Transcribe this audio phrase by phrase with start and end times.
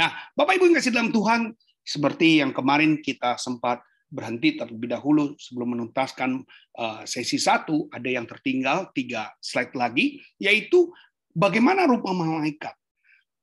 [0.00, 1.52] Nah, Bapak Ibu yang kasih dalam Tuhan,
[1.84, 6.40] seperti yang kemarin kita sempat berhenti terlebih dahulu sebelum menuntaskan
[6.80, 10.88] uh, sesi satu, ada yang tertinggal tiga slide lagi, yaitu
[11.36, 12.72] bagaimana rupa malaikat.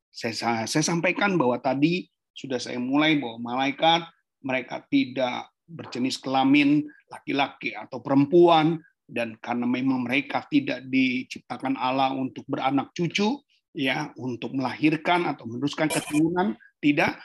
[0.10, 4.10] Saya, saya sampaikan bahwa tadi sudah saya mulai bahwa malaikat
[4.42, 12.50] mereka tidak berjenis kelamin laki-laki atau perempuan dan karena memang mereka tidak diciptakan Allah untuk
[12.50, 13.46] beranak cucu,
[13.77, 17.22] ya untuk melahirkan atau meneruskan keturunan tidak.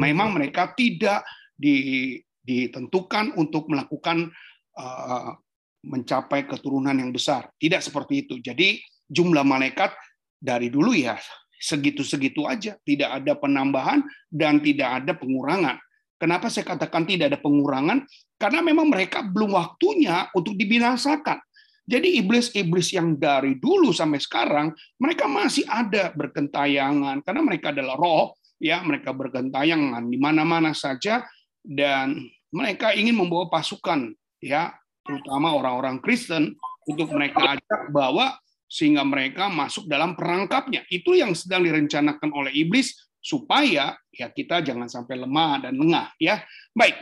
[0.00, 4.32] Memang mereka tidak di, ditentukan untuk melakukan
[4.80, 5.36] uh,
[5.84, 7.52] mencapai keturunan yang besar.
[7.60, 8.40] Tidak seperti itu.
[8.40, 9.92] Jadi jumlah malaikat
[10.40, 11.20] dari dulu ya
[11.60, 12.80] segitu-segitu aja.
[12.80, 14.00] Tidak ada penambahan
[14.32, 15.76] dan tidak ada pengurangan.
[16.20, 18.04] Kenapa saya katakan tidak ada pengurangan?
[18.40, 21.40] Karena memang mereka belum waktunya untuk dibinasakan
[21.86, 28.36] jadi iblis-iblis yang dari dulu sampai sekarang mereka masih ada berkentayangan karena mereka adalah roh,
[28.60, 31.24] ya mereka berkentayangan di mana-mana saja
[31.64, 32.20] dan
[32.50, 34.74] mereka ingin membawa pasukan, ya
[35.06, 36.54] terutama orang-orang Kristen
[36.86, 38.38] untuk mereka ajak bawa
[38.70, 40.86] sehingga mereka masuk dalam perangkapnya.
[40.86, 46.40] Itu yang sedang direncanakan oleh iblis supaya ya kita jangan sampai lemah dan lengah ya.
[46.70, 46.96] Baik.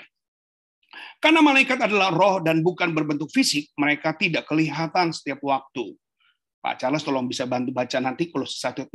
[1.20, 5.94] Karena malaikat adalah roh dan bukan berbentuk fisik, mereka tidak kelihatan setiap waktu.
[6.58, 8.92] Pak Charles tolong bisa bantu baca nanti kalau 1 16.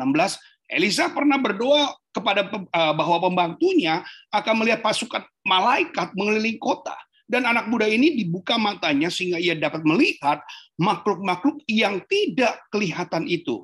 [0.67, 6.95] Elisa pernah berdoa kepada eh, bahwa pembantunya akan melihat pasukan malaikat mengelilingi kota.
[7.23, 10.43] Dan anak muda ini dibuka matanya sehingga ia dapat melihat
[10.75, 13.63] makhluk-makhluk yang tidak kelihatan itu.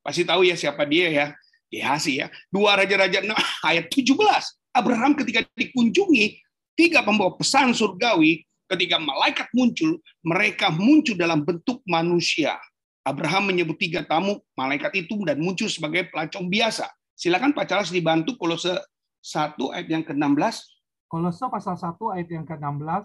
[0.00, 1.26] Pasti tahu ya siapa dia ya.
[1.68, 2.32] Gehasi ya.
[2.48, 3.22] Dua Raja-Raja
[3.70, 4.18] ayat 17.
[4.74, 6.43] Abraham ketika dikunjungi
[6.74, 12.58] tiga pembawa pesan surgawi, ketika malaikat muncul, mereka muncul dalam bentuk manusia.
[13.04, 16.88] Abraham menyebut tiga tamu malaikat itu dan muncul sebagai pelacong biasa.
[17.14, 18.74] Silakan Pak Charles dibantu Kolose
[19.20, 20.56] 1 ayat yang ke-16.
[21.06, 23.04] Kolose pasal 1 ayat yang ke-16.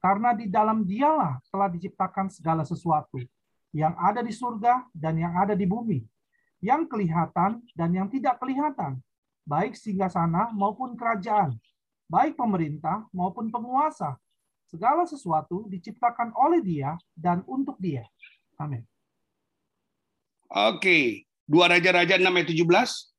[0.00, 3.20] Karena di dalam dialah telah diciptakan segala sesuatu
[3.76, 6.00] yang ada di surga dan yang ada di bumi,
[6.64, 9.00] yang kelihatan dan yang tidak kelihatan,
[9.44, 11.56] baik singgah sana maupun kerajaan,
[12.06, 14.14] baik pemerintah maupun penguasa.
[14.66, 18.02] Segala sesuatu diciptakan oleh dia dan untuk dia.
[18.58, 18.82] Amin.
[20.50, 23.14] Oke, dua Raja-Raja 6 ayat 17.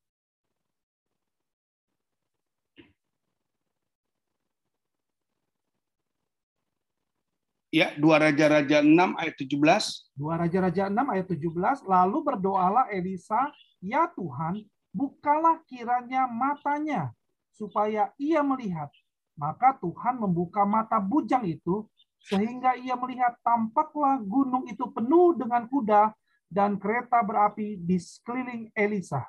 [7.67, 10.15] Ya, dua Raja-Raja 6 ayat 17.
[10.15, 11.83] Dua Raja-Raja 6 ayat 17.
[11.83, 13.51] Lalu berdoalah Elisa,
[13.83, 14.63] Ya Tuhan,
[14.95, 17.11] bukalah kiranya matanya
[17.57, 18.93] supaya ia melihat.
[19.33, 21.89] Maka Tuhan membuka mata bujang itu
[22.21, 26.13] sehingga ia melihat tampaklah gunung itu penuh dengan kuda
[26.49, 29.25] dan kereta berapi di sekeliling Elisa.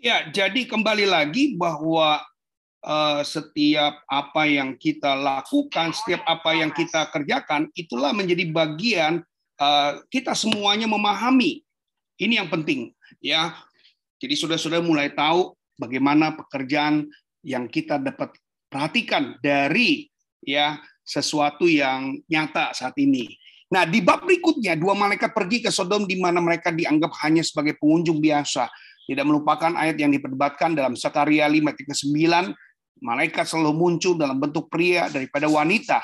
[0.00, 2.20] Ya, jadi kembali lagi bahwa
[2.84, 9.24] uh, setiap apa yang kita lakukan, setiap apa yang kita kerjakan, itulah menjadi bagian
[9.56, 11.64] uh, kita semuanya memahami.
[12.20, 13.56] Ini yang penting, ya.
[14.20, 17.06] Jadi sudah-sudah mulai tahu bagaimana pekerjaan
[17.44, 18.34] yang kita dapat
[18.70, 20.08] perhatikan dari
[20.42, 23.28] ya sesuatu yang nyata saat ini.
[23.72, 27.76] Nah, di bab berikutnya dua malaikat pergi ke Sodom di mana mereka dianggap hanya sebagai
[27.76, 28.70] pengunjung biasa.
[29.04, 34.72] Tidak melupakan ayat yang diperdebatkan dalam Sakaria 5 ayat 9, malaikat selalu muncul dalam bentuk
[34.72, 36.00] pria daripada wanita.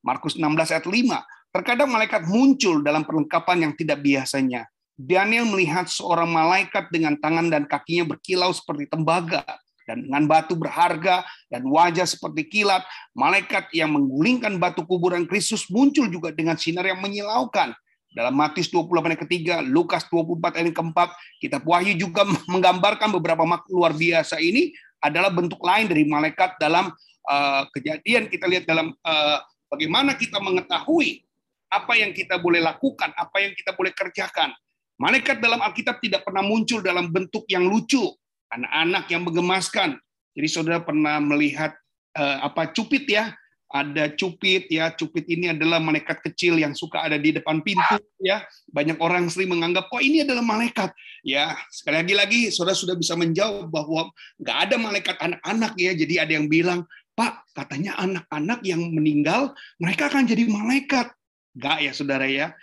[0.00, 1.52] Markus 16 ayat 5.
[1.52, 4.64] Terkadang malaikat muncul dalam perlengkapan yang tidak biasanya.
[4.98, 9.46] Daniel melihat seorang malaikat dengan tangan dan kakinya berkilau seperti tembaga
[9.86, 12.82] dan dengan batu berharga dan wajah seperti kilat.
[13.14, 17.72] Malaikat yang menggulingkan batu kuburan Kristus muncul juga dengan sinar yang menyilaukan.
[18.10, 21.08] Dalam Matius 28 ayat ketiga, Lukas 24 ayat keempat,
[21.38, 26.90] kitab Wahyu juga menggambarkan beberapa makhluk luar biasa ini adalah bentuk lain dari malaikat dalam
[27.30, 29.38] uh, kejadian kita lihat dalam uh,
[29.70, 31.22] bagaimana kita mengetahui
[31.70, 34.50] apa yang kita boleh lakukan, apa yang kita boleh kerjakan.
[34.98, 38.02] Malaikat dalam Alkitab tidak pernah muncul dalam bentuk yang lucu,
[38.50, 39.94] anak-anak yang menggemaskan.
[40.34, 41.70] Jadi saudara pernah melihat
[42.18, 43.30] uh, apa cupit ya,
[43.68, 44.90] ada cupit ya.
[44.96, 48.42] Cupit ini adalah malaikat kecil yang suka ada di depan pintu ya.
[48.72, 50.90] Banyak orang sering menganggap oh ini adalah malaikat?
[51.22, 54.08] Ya sekali lagi lagi saudara sudah bisa menjawab bahwa
[54.40, 55.92] nggak ada malaikat anak-anak ya.
[55.92, 61.12] Jadi ada yang bilang pak katanya anak-anak yang meninggal mereka akan jadi malaikat.
[61.54, 62.56] Nggak ya saudara ya.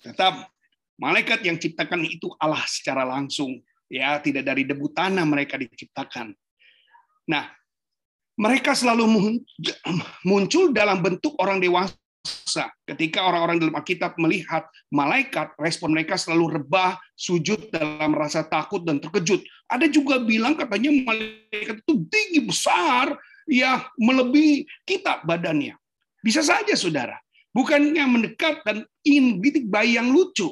[0.00, 0.46] Tetap
[1.00, 6.32] malaikat yang ciptakan itu Allah secara langsung ya tidak dari debu tanah mereka diciptakan
[7.28, 7.52] nah
[8.40, 9.38] mereka selalu
[10.24, 12.70] muncul dalam bentuk orang dewasa.
[12.86, 19.02] Ketika orang-orang dalam Alkitab melihat malaikat, respon mereka selalu rebah, sujud dalam rasa takut dan
[19.02, 19.42] terkejut.
[19.68, 23.16] Ada juga bilang katanya malaikat itu tinggi besar,
[23.48, 25.76] ya melebihi kita badannya.
[26.22, 27.18] Bisa saja saudara,
[27.52, 30.50] bukannya mendekat dan ingin bidik bayi yang lucu.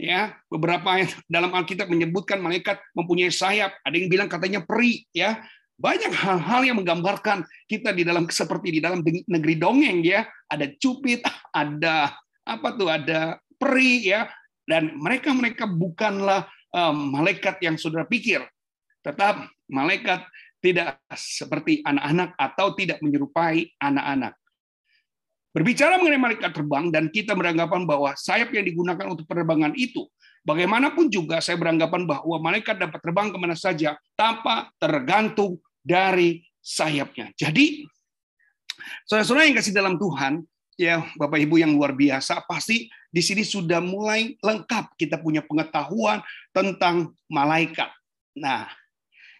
[0.00, 0.96] Ya, beberapa
[1.28, 3.76] dalam Alkitab menyebutkan malaikat mempunyai sayap.
[3.84, 5.44] Ada yang bilang katanya peri, ya.
[5.76, 10.24] Banyak hal-hal yang menggambarkan kita di dalam seperti di dalam negeri dongeng ya.
[10.48, 11.20] Ada cupit
[11.52, 12.16] ada
[12.48, 14.24] apa tuh ada peri ya.
[14.64, 18.40] Dan mereka mereka bukanlah um, malaikat yang saudara pikir.
[19.04, 20.24] Tetap malaikat
[20.64, 24.39] tidak seperti anak-anak atau tidak menyerupai anak-anak
[25.50, 30.06] berbicara mengenai malaikat terbang dan kita beranggapan bahwa sayap yang digunakan untuk penerbangan itu
[30.40, 37.28] Bagaimanapun juga saya beranggapan bahwa malaikat dapat terbang ke mana saja tanpa tergantung dari sayapnya.
[37.36, 37.84] Jadi,
[39.04, 40.40] saudara-saudara yang kasih dalam Tuhan,
[40.80, 46.24] ya Bapak Ibu yang luar biasa, pasti di sini sudah mulai lengkap kita punya pengetahuan
[46.56, 47.92] tentang malaikat.
[48.32, 48.64] Nah,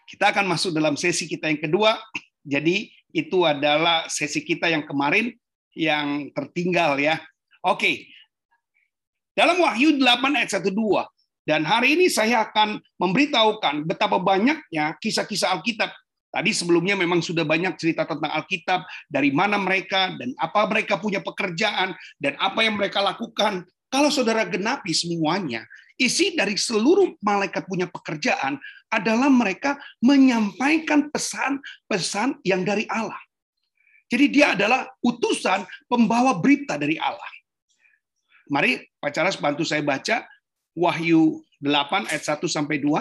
[0.05, 1.97] kita akan masuk dalam sesi kita yang kedua.
[2.45, 5.33] Jadi, itu adalah sesi kita yang kemarin
[5.75, 7.19] yang tertinggal ya.
[7.63, 8.09] Oke.
[9.31, 11.07] Dalam Wahyu 8 ayat 1 2,
[11.47, 15.89] dan hari ini saya akan memberitahukan betapa banyaknya kisah-kisah Alkitab
[16.31, 21.19] Tadi sebelumnya memang sudah banyak cerita tentang Alkitab, dari mana mereka, dan apa mereka punya
[21.19, 21.91] pekerjaan,
[22.23, 23.67] dan apa yang mereka lakukan.
[23.91, 25.67] Kalau saudara genapi semuanya,
[25.99, 28.55] isi dari seluruh malaikat punya pekerjaan
[28.87, 33.19] adalah mereka menyampaikan pesan-pesan yang dari Allah.
[34.11, 37.31] Jadi dia adalah utusan pembawa berita dari Allah.
[38.51, 40.27] Mari Pak Charles bantu saya baca
[40.75, 42.91] Wahyu 8 ayat 1 sampai 2.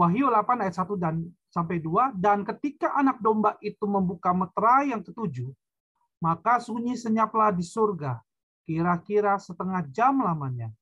[0.00, 5.04] Wahyu 8 ayat 1 dan sampai 2 dan ketika anak domba itu membuka meterai yang
[5.04, 5.52] ketujuh
[6.24, 8.16] maka sunyi senyaplah di surga
[8.64, 10.72] kira-kira setengah jam lamanya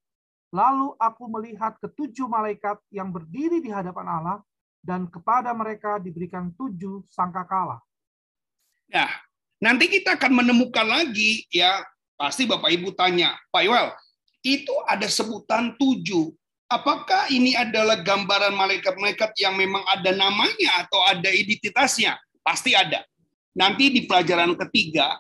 [0.55, 4.39] lalu aku melihat ketujuh malaikat yang berdiri di hadapan Allah
[4.79, 7.83] dan kepada mereka diberikan tujuh sangkakala
[8.87, 9.11] nah
[9.61, 11.85] nanti kita akan menemukan lagi ya
[12.17, 13.93] pasti Bapak Ibu tanya Pak Iwal
[14.41, 16.33] itu ada sebutan tujuh
[16.71, 22.17] apakah ini adalah gambaran malaikat-malaikat yang memang ada namanya atau ada identitasnya?
[22.41, 23.03] Pasti ada.
[23.59, 25.19] Nanti di pelajaran ketiga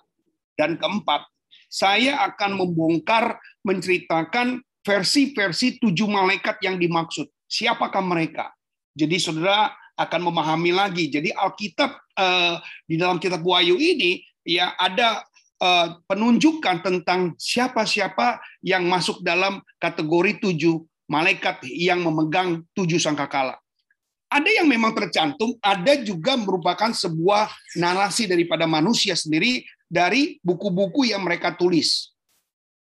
[0.54, 1.26] dan keempat,
[1.66, 7.26] saya akan membongkar, menceritakan versi-versi tujuh malaikat yang dimaksud.
[7.50, 8.54] Siapakah mereka?
[8.94, 11.10] Jadi saudara akan memahami lagi.
[11.10, 12.56] Jadi Alkitab eh,
[12.86, 15.24] di dalam kitab Wahyu ini ya ada
[15.60, 23.58] eh, penunjukan tentang siapa-siapa yang masuk dalam kategori tujuh malaikat yang memegang tujuh sangkakala.
[24.30, 31.26] Ada yang memang tercantum, ada juga merupakan sebuah narasi daripada manusia sendiri dari buku-buku yang
[31.26, 32.14] mereka tulis.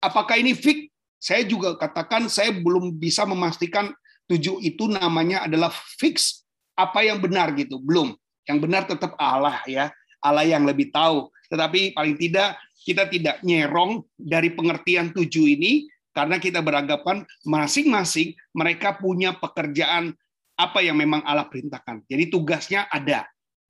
[0.05, 0.93] Apakah ini fik?
[1.17, 3.91] Saya juga katakan saya belum bisa memastikan
[4.29, 6.45] tujuh itu namanya adalah fix
[6.77, 8.12] apa yang benar gitu, belum.
[8.45, 9.88] Yang benar tetap Allah ya,
[10.21, 11.33] Allah yang lebih tahu.
[11.49, 18.97] Tetapi paling tidak kita tidak nyerong dari pengertian tujuh ini karena kita beranggapan masing-masing mereka
[18.97, 20.17] punya pekerjaan
[20.59, 22.02] apa yang memang Allah perintahkan.
[22.11, 23.28] Jadi tugasnya ada.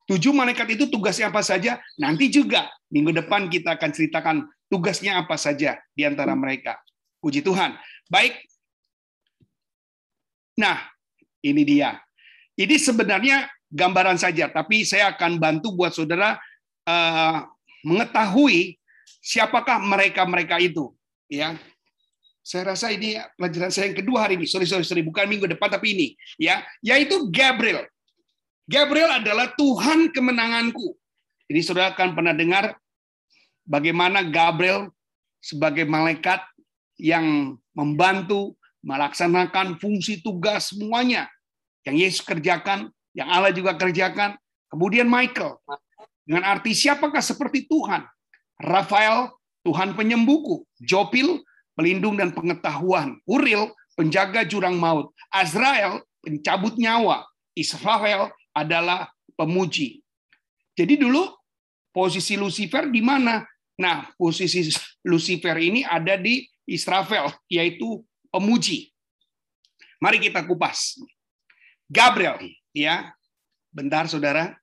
[0.08, 1.76] Tujuh malaikat itu tugasnya apa saja?
[2.00, 4.36] Nanti juga minggu depan kita akan ceritakan
[4.72, 6.80] tugasnya apa saja di antara mereka.
[7.20, 7.76] Puji Tuhan.
[8.08, 8.40] Baik.
[10.56, 10.80] Nah,
[11.44, 12.00] ini dia.
[12.56, 16.40] Ini sebenarnya gambaran saja, tapi saya akan bantu buat saudara
[16.88, 17.44] uh,
[17.82, 18.78] mengetahui
[19.22, 20.92] siapakah mereka-mereka itu.
[21.28, 21.60] Ya,
[22.48, 24.48] saya rasa ini pelajaran saya yang kedua hari ini.
[24.48, 25.04] Sorry, sorry, sorry.
[25.04, 26.08] Bukan minggu depan, tapi ini.
[26.40, 27.84] ya Yaitu Gabriel.
[28.64, 30.96] Gabriel adalah Tuhan kemenanganku.
[31.48, 32.76] Jadi saudara akan pernah dengar
[33.68, 34.92] bagaimana Gabriel
[35.40, 36.40] sebagai malaikat
[37.00, 41.28] yang membantu melaksanakan fungsi tugas semuanya
[41.84, 44.36] yang Yesus kerjakan, yang Allah juga kerjakan.
[44.68, 45.56] Kemudian Michael
[46.28, 48.04] dengan arti siapakah seperti Tuhan?
[48.60, 49.32] Rafael,
[49.64, 50.68] Tuhan penyembuhku.
[50.76, 51.40] Jopil,
[51.72, 53.16] pelindung dan pengetahuan.
[53.24, 55.08] Uril, penjaga jurang maut.
[55.32, 57.24] Azrael, pencabut nyawa.
[57.56, 59.08] Israel adalah
[59.40, 60.04] pemuji.
[60.76, 61.32] Jadi dulu
[61.96, 63.40] posisi Lucifer di mana?
[63.80, 64.68] Nah, posisi
[65.08, 68.92] Lucifer ini ada di Israfel, yaitu pemuji.
[69.96, 71.00] Mari kita kupas.
[71.88, 72.36] Gabriel,
[72.76, 73.16] ya.
[73.72, 74.54] Bentar, saudara.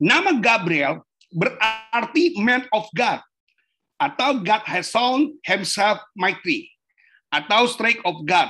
[0.00, 3.20] Nama Gabriel berarti man of God
[4.00, 6.72] atau God has shown himself mighty
[7.28, 8.48] atau strike of God.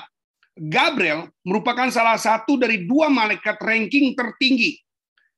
[0.54, 4.78] Gabriel merupakan salah satu dari dua malaikat ranking tertinggi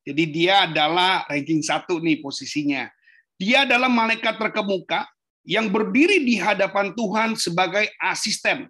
[0.02, 2.90] jadi dia adalah ranking satu nih posisinya.
[3.38, 5.06] Dia adalah malaikat terkemuka
[5.46, 8.66] yang berdiri di hadapan Tuhan sebagai asisten.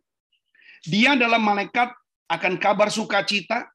[0.84, 1.92] Dia adalah malaikat
[2.28, 3.68] akan kabar sukacita,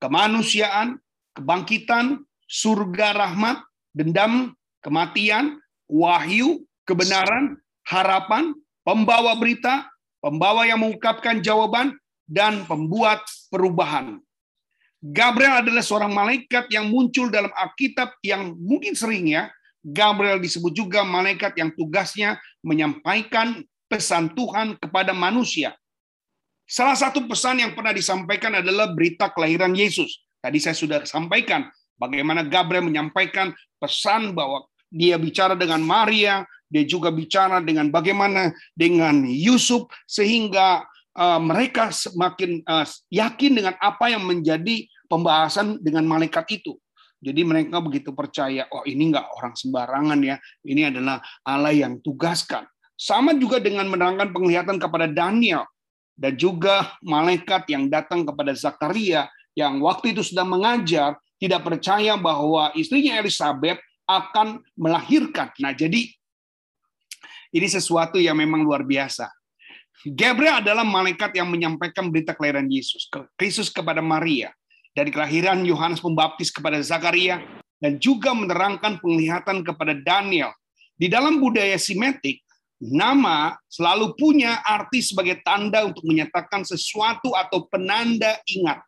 [0.00, 1.00] kemanusiaan,
[1.36, 2.20] kebangkitan,
[2.52, 3.64] surga rahmat,
[3.96, 4.52] dendam,
[4.84, 5.56] kematian,
[5.88, 7.56] wahyu, kebenaran,
[7.88, 8.52] harapan,
[8.84, 9.88] pembawa berita,
[10.20, 11.96] pembawa yang mengungkapkan jawaban,
[12.28, 14.20] dan pembuat perubahan.
[15.02, 19.50] Gabriel adalah seorang malaikat yang muncul dalam Alkitab yang mungkin sering ya.
[19.82, 25.74] Gabriel disebut juga malaikat yang tugasnya menyampaikan pesan Tuhan kepada manusia.
[26.70, 30.22] Salah satu pesan yang pernah disampaikan adalah berita kelahiran Yesus.
[30.38, 31.66] Tadi saya sudah sampaikan
[32.02, 39.22] bagaimana Gabriel menyampaikan pesan bahwa dia bicara dengan Maria, dia juga bicara dengan bagaimana dengan
[39.24, 40.82] Yusuf sehingga
[41.14, 46.74] uh, mereka semakin uh, yakin dengan apa yang menjadi pembahasan dengan malaikat itu.
[47.22, 52.66] Jadi mereka begitu percaya, oh ini enggak orang sembarangan ya, ini adalah Allah yang tugaskan.
[52.98, 55.62] Sama juga dengan menerangkan penglihatan kepada Daniel
[56.18, 62.70] dan juga malaikat yang datang kepada Zakaria yang waktu itu sedang mengajar tidak percaya bahwa
[62.78, 65.50] istrinya Elizabeth akan melahirkan.
[65.58, 66.06] Nah, jadi
[67.50, 69.26] ini sesuatu yang memang luar biasa.
[70.06, 74.54] Gabriel adalah malaikat yang menyampaikan berita kelahiran Yesus, Kristus kepada Maria
[74.94, 77.42] dari kelahiran Yohanes Pembaptis kepada Zakaria
[77.82, 80.54] dan juga menerangkan penglihatan kepada Daniel.
[80.94, 82.42] Di dalam budaya simetik,
[82.78, 88.82] nama selalu punya arti sebagai tanda untuk menyatakan sesuatu atau penanda ingat.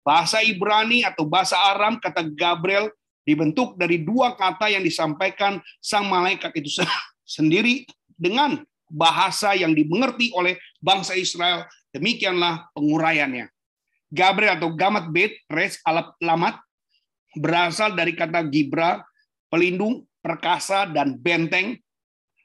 [0.00, 2.88] Bahasa Ibrani atau bahasa Aram kata Gabriel
[3.24, 6.80] dibentuk dari dua kata yang disampaikan sang malaikat itu
[7.36, 7.84] sendiri
[8.16, 11.68] dengan bahasa yang dimengerti oleh bangsa Israel.
[11.94, 13.46] Demikianlah penguraiannya.
[14.10, 16.58] Gabriel atau Gamat Bet, Res Alat Lamat,
[17.38, 18.98] berasal dari kata Gibra,
[19.46, 21.78] pelindung, perkasa, dan benteng,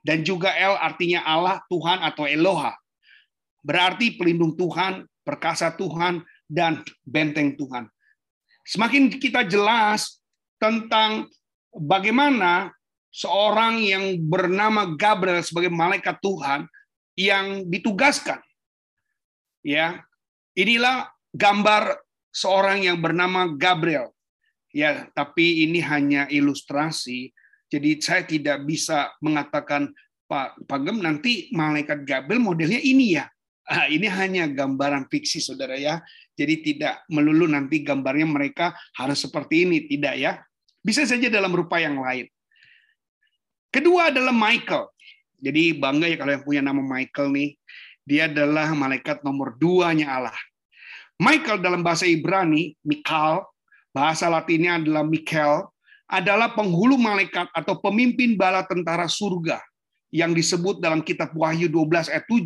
[0.06, 2.78] dan juga El artinya Allah, Tuhan, atau Eloha.
[3.66, 7.90] Berarti pelindung Tuhan, perkasa Tuhan, dan benteng Tuhan.
[8.66, 10.22] Semakin kita jelas
[10.58, 11.30] tentang
[11.70, 12.74] bagaimana
[13.14, 16.66] seorang yang bernama Gabriel sebagai malaikat Tuhan
[17.16, 18.42] yang ditugaskan
[19.66, 19.98] ya
[20.54, 21.98] inilah gambar
[22.30, 24.14] seorang yang bernama Gabriel.
[24.76, 27.34] Ya, tapi ini hanya ilustrasi.
[27.72, 29.90] Jadi saya tidak bisa mengatakan
[30.30, 33.26] Pak Pagem nanti malaikat Gabriel modelnya ini ya.
[33.66, 35.98] Ah, ini hanya gambaran fiksi saudara ya.
[36.38, 40.32] Jadi tidak melulu nanti gambarnya mereka harus seperti ini, tidak ya.
[40.86, 42.30] Bisa saja dalam rupa yang lain.
[43.74, 44.86] Kedua adalah Michael.
[45.42, 47.50] Jadi bangga ya kalau yang punya nama Michael nih.
[48.06, 50.38] Dia adalah malaikat nomor duanya Allah.
[51.18, 53.42] Michael dalam bahasa Ibrani, Mikal,
[53.90, 55.74] bahasa latinnya adalah Michael,
[56.06, 59.58] adalah penghulu malaikat atau pemimpin bala tentara surga
[60.14, 62.46] yang disebut dalam kitab Wahyu 12 ayat 7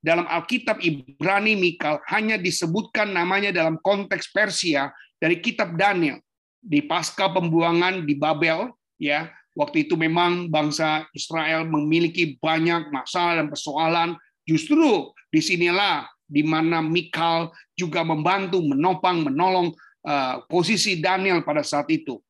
[0.00, 4.88] dalam Alkitab Ibrani Mikal hanya disebutkan namanya dalam konteks Persia
[5.20, 6.20] dari kitab Daniel
[6.60, 13.48] di pasca pembuangan di Babel ya waktu itu memang bangsa Israel memiliki banyak masalah dan
[13.52, 14.16] persoalan
[14.48, 19.74] justru di sinilah di mana Mikal juga membantu, menopang, menolong
[20.06, 22.22] uh, posisi Daniel pada saat itu.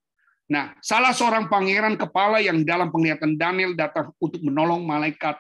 [0.51, 5.39] Nah, salah seorang pangeran kepala yang dalam penglihatan Daniel datang untuk menolong malaikat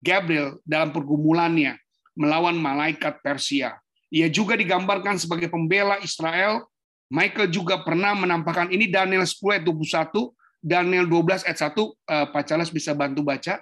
[0.00, 1.76] Gabriel dalam pergumulannya
[2.16, 3.76] melawan malaikat Persia.
[4.10, 6.66] Ia juga digambarkan sebagai pembela Israel.
[7.10, 10.30] Michael juga pernah menampakkan ini Daniel 10 ayat 21,
[10.62, 13.58] Daniel 12 ayat 1, uh, Pak Charles bisa bantu baca.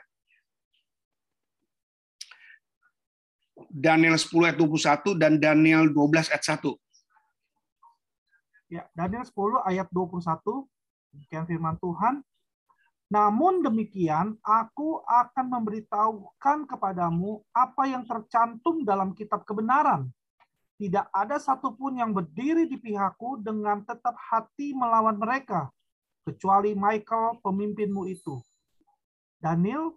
[3.68, 6.76] Daniel 10 ayat 21 dan Daniel 12 ayat 1.
[8.68, 10.68] Ya, Daniel 10 ayat 21,
[11.16, 12.20] demikian firman Tuhan.
[13.08, 20.12] Namun demikian, aku akan memberitahukan kepadamu apa yang tercantum dalam kitab kebenaran.
[20.76, 25.72] Tidak ada satupun yang berdiri di pihakku dengan tetap hati melawan mereka,
[26.28, 28.38] kecuali Michael pemimpinmu itu.
[29.40, 29.96] Daniel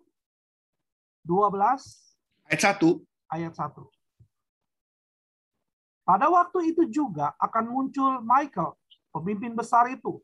[1.28, 1.60] 12
[2.48, 2.80] ayat 1
[3.28, 3.92] ayat 1.
[6.08, 8.74] Pada waktu itu juga akan muncul Michael,
[9.14, 10.18] pemimpin besar itu,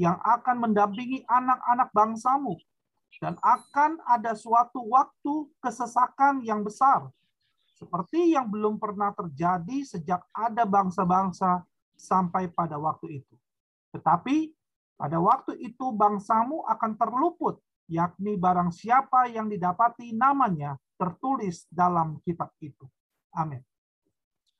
[0.00, 2.56] yang akan mendampingi anak-anak bangsamu.
[3.20, 7.12] Dan akan ada suatu waktu kesesakan yang besar,
[7.76, 11.60] seperti yang belum pernah terjadi sejak ada bangsa-bangsa
[12.00, 13.34] sampai pada waktu itu.
[13.92, 14.56] Tetapi
[14.96, 17.60] pada waktu itu bangsamu akan terluput,
[17.92, 22.88] yakni barang siapa yang didapati namanya tertulis dalam kitab itu.
[23.36, 23.60] Amin.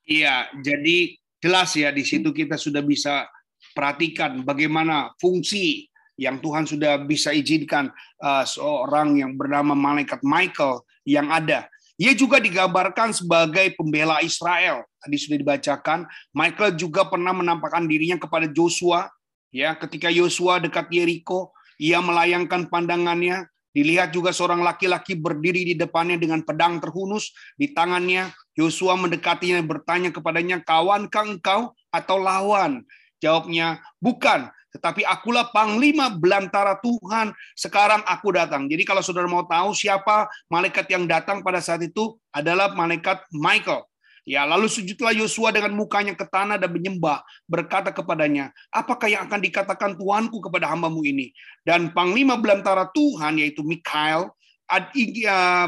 [0.05, 3.25] Iya, jadi jelas ya di situ kita sudah bisa
[3.75, 7.89] perhatikan bagaimana fungsi yang Tuhan sudah bisa izinkan
[8.21, 11.65] uh, seorang yang bernama malaikat Michael yang ada.
[12.01, 14.85] Ia juga digambarkan sebagai pembela Israel.
[15.01, 16.09] Tadi sudah dibacakan.
[16.33, 19.09] Michael juga pernah menampakkan dirinya kepada Joshua.
[19.53, 23.49] Ya, ketika Yosua dekat Yeriko, ia melayangkan pandangannya.
[23.71, 28.33] Dilihat juga seorang laki-laki berdiri di depannya dengan pedang terhunus di tangannya.
[28.57, 32.81] Yosua mendekatinya dan bertanya kepadanya, "Kawankah engkau atau lawan?"
[33.21, 34.49] Jawabnya, bukan.
[34.71, 37.37] Tetapi akulah panglima belantara Tuhan.
[37.55, 38.67] Sekarang aku datang.
[38.71, 43.85] Jadi kalau saudara mau tahu siapa malaikat yang datang pada saat itu adalah malaikat Michael.
[44.29, 49.43] Ya, lalu sujudlah Yosua dengan mukanya ke tanah dan menyembah, berkata kepadanya, apakah yang akan
[49.43, 51.35] dikatakan Tuanku kepada hambamu ini?
[51.67, 54.31] Dan panglima belantara Tuhan, yaitu Mikael,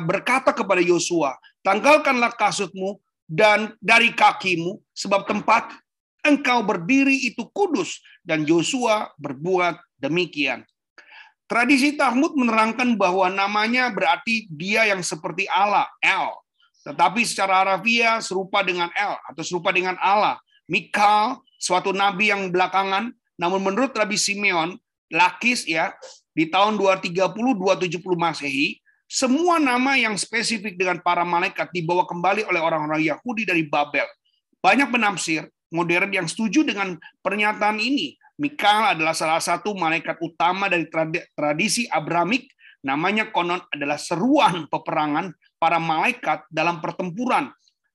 [0.06, 1.34] berkata kepada Yosua,
[1.66, 5.72] tanggalkanlah kasutmu dan dari kakimu, sebab tempat
[6.22, 10.62] engkau berdiri itu kudus dan Yosua berbuat demikian.
[11.50, 16.32] Tradisi Talmud menerangkan bahwa namanya berarti dia yang seperti Allah, El.
[16.82, 20.40] Tetapi secara Arabia serupa dengan El atau serupa dengan Allah.
[20.64, 24.80] Mikal, suatu nabi yang belakangan, namun menurut Rabbi Simeon,
[25.12, 25.92] Lakis ya,
[26.32, 33.04] di tahun 230-270 Masehi, semua nama yang spesifik dengan para malaikat dibawa kembali oleh orang-orang
[33.04, 34.08] Yahudi dari Babel.
[34.64, 38.14] Banyak penafsir modern yang setuju dengan pernyataan ini.
[38.38, 40.86] Mikael adalah salah satu malaikat utama dari
[41.34, 42.48] tradisi Abramik.
[42.82, 47.50] Namanya konon adalah seruan peperangan para malaikat dalam pertempuran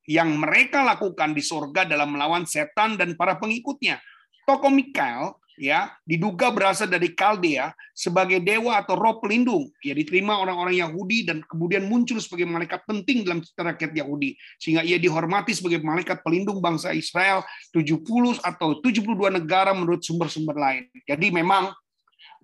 [0.08, 4.00] yang mereka lakukan di sorga dalam melawan setan dan para pengikutnya.
[4.48, 10.78] Tokoh Mikael ya diduga berasal dari Kaldea sebagai dewa atau roh pelindung ya diterima orang-orang
[10.78, 15.82] Yahudi dan kemudian muncul sebagai malaikat penting dalam cerita rakyat Yahudi sehingga ia dihormati sebagai
[15.82, 17.42] malaikat pelindung bangsa Israel
[17.74, 18.06] 70
[18.46, 20.86] atau 72 negara menurut sumber-sumber lain.
[21.10, 21.74] Jadi memang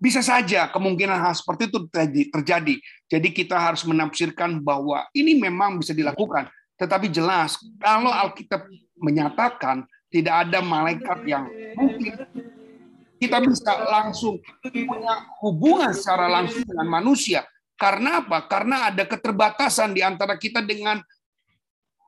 [0.02, 1.80] bisa saja kemungkinan hal seperti itu
[2.34, 2.76] terjadi.
[3.08, 6.50] Jadi kita harus menafsirkan bahwa ini memang bisa dilakukan.
[6.76, 11.48] Tetapi jelas kalau Alkitab menyatakan tidak ada malaikat yang
[11.78, 12.14] mungkin
[13.24, 17.48] kita bisa langsung punya hubungan secara langsung dengan manusia.
[17.80, 18.46] Karena apa?
[18.46, 21.00] Karena ada keterbatasan di antara kita dengan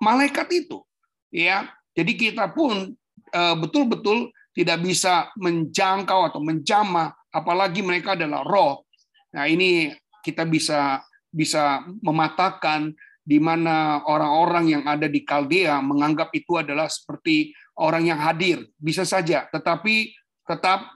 [0.03, 0.83] malaikat itu.
[1.31, 2.95] Ya, jadi kita pun
[3.31, 8.87] eh, betul-betul tidak bisa menjangkau atau menjamah, apalagi mereka adalah roh.
[9.35, 9.91] Nah, ini
[10.23, 17.51] kita bisa bisa mematakan di mana orang-orang yang ada di Kaldea menganggap itu adalah seperti
[17.75, 18.63] orang yang hadir.
[18.79, 20.15] Bisa saja, tetapi
[20.47, 20.94] tetap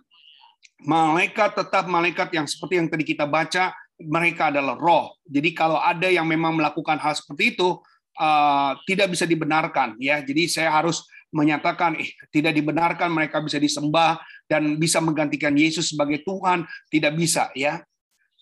[0.83, 5.15] malaikat tetap malaikat yang seperti yang tadi kita baca, mereka adalah roh.
[5.27, 7.79] Jadi kalau ada yang memang melakukan hal seperti itu,
[8.19, 9.99] uh, tidak bisa dibenarkan.
[9.99, 10.23] ya.
[10.23, 14.17] Jadi saya harus menyatakan eh, tidak dibenarkan mereka bisa disembah
[14.49, 17.85] dan bisa menggantikan Yesus sebagai Tuhan tidak bisa ya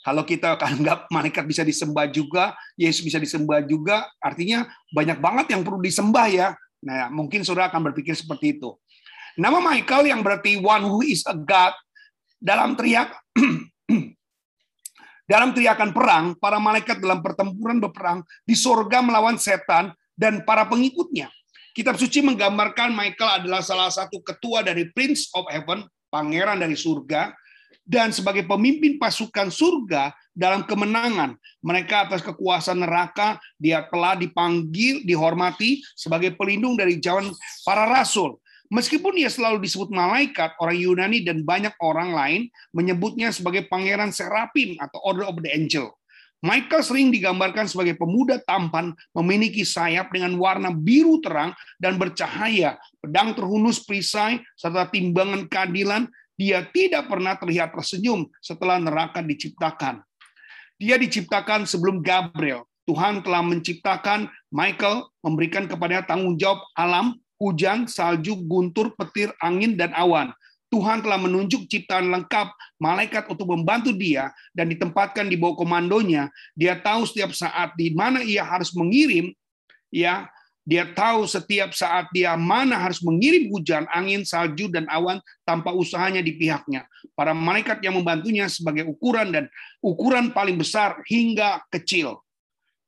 [0.08, 5.62] kalau kita anggap malaikat bisa disembah juga Yesus bisa disembah juga artinya banyak banget yang
[5.68, 6.48] perlu disembah ya
[6.80, 8.72] nah mungkin saudara akan berpikir seperti itu
[9.36, 11.76] nama Michael yang berarti one who is a God
[12.38, 13.14] dalam teriak
[15.32, 21.28] dalam teriakan perang, para malaikat dalam pertempuran berperang di sorga melawan setan dan para pengikutnya.
[21.76, 27.36] Kitab suci menggambarkan Michael adalah salah satu ketua dari Prince of Heaven, pangeran dari surga,
[27.88, 35.84] dan sebagai pemimpin pasukan surga dalam kemenangan mereka atas kekuasaan neraka, dia telah dipanggil, dihormati
[35.96, 37.32] sebagai pelindung dari jalan
[37.64, 38.40] para rasul.
[38.68, 42.42] Meskipun ia selalu disebut malaikat, orang Yunani dan banyak orang lain
[42.76, 45.96] menyebutnya sebagai pangeran serapim atau order of the angel.
[46.44, 53.34] Michael sering digambarkan sebagai pemuda tampan, memiliki sayap dengan warna biru terang dan bercahaya, pedang
[53.34, 56.06] terhunus perisai, serta timbangan keadilan.
[56.38, 60.06] Dia tidak pernah terlihat tersenyum setelah neraka diciptakan.
[60.78, 62.70] Dia diciptakan sebelum Gabriel.
[62.86, 69.94] Tuhan telah menciptakan Michael, memberikan kepada tanggung jawab alam, hujan, salju, guntur, petir, angin, dan
[69.94, 70.34] awan.
[70.68, 76.28] Tuhan telah menunjuk ciptaan lengkap malaikat untuk membantu dia dan ditempatkan di bawah komandonya.
[76.60, 79.32] Dia tahu setiap saat di mana ia harus mengirim
[79.88, 80.28] ya
[80.68, 86.20] Dia tahu setiap saat dia mana harus mengirim hujan, angin, salju, dan awan tanpa usahanya
[86.20, 86.84] di pihaknya.
[87.16, 89.48] Para malaikat yang membantunya sebagai ukuran dan
[89.80, 92.20] ukuran paling besar hingga kecil.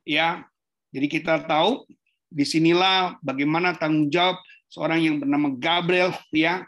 [0.03, 0.43] Ya,
[0.91, 1.87] jadi kita tahu
[2.29, 4.37] di sinilah bagaimana tanggung jawab
[4.69, 6.13] seorang yang bernama Gabriel.
[6.29, 6.63] Ya,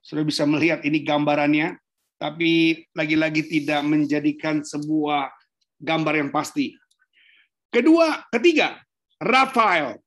[0.00, 1.76] sudah bisa melihat ini gambarannya,
[2.16, 5.28] tapi lagi-lagi tidak menjadikan sebuah
[5.82, 6.72] gambar yang pasti.
[7.68, 8.78] Kedua, ketiga,
[9.20, 9.98] Rafael.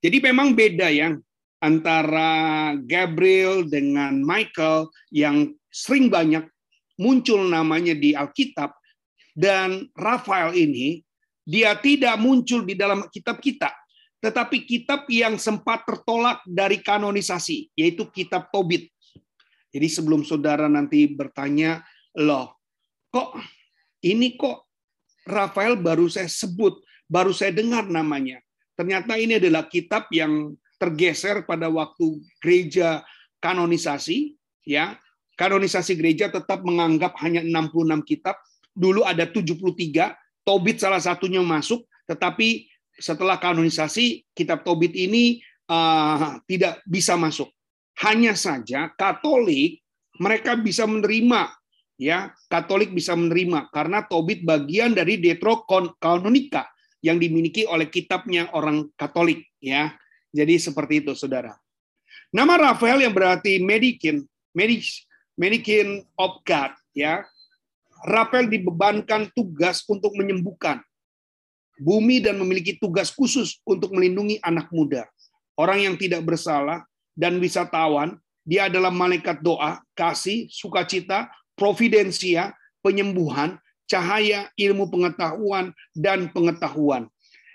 [0.00, 1.12] Jadi memang beda ya
[1.60, 6.44] antara Gabriel dengan Michael yang sering banyak
[6.96, 8.72] muncul namanya di Alkitab
[9.36, 11.04] dan Rafael ini
[11.44, 13.72] dia tidak muncul di dalam kitab kita
[14.20, 18.92] tetapi kitab yang sempat tertolak dari kanonisasi yaitu kitab Tobit.
[19.72, 21.80] Jadi sebelum saudara nanti bertanya,
[22.20, 22.60] loh,
[23.08, 23.40] kok
[24.04, 24.68] ini kok
[25.24, 28.44] Rafael baru saya sebut, baru saya dengar namanya.
[28.76, 33.00] Ternyata ini adalah kitab yang tergeser pada waktu gereja
[33.40, 34.36] kanonisasi,
[34.68, 35.00] ya.
[35.38, 38.36] Kanonisasi gereja tetap menganggap hanya 66 kitab.
[38.76, 46.84] Dulu ada 73, Tobit salah satunya masuk, tetapi setelah kanonisasi kitab Tobit ini uh, tidak
[46.84, 47.48] bisa masuk.
[48.00, 49.84] Hanya saja Katolik
[50.20, 51.52] mereka bisa menerima
[52.00, 56.64] ya Katolik bisa menerima karena Tobit bagian dari Deuterokanonika
[57.04, 59.92] yang dimiliki oleh kitabnya orang Katolik ya.
[60.32, 61.56] Jadi seperti itu Saudara.
[62.30, 64.22] Nama Rafael yang berarti medikin,
[64.54, 67.26] medis, medikin of God ya.
[68.04, 70.80] Rafael dibebankan tugas untuk menyembuhkan
[71.80, 75.08] bumi dan memiliki tugas khusus untuk melindungi anak muda,
[75.56, 76.84] orang yang tidak bersalah
[77.16, 78.20] dan wisatawan.
[78.44, 87.06] Dia adalah malaikat doa, kasih, sukacita, providensia, penyembuhan, cahaya, ilmu pengetahuan, dan pengetahuan.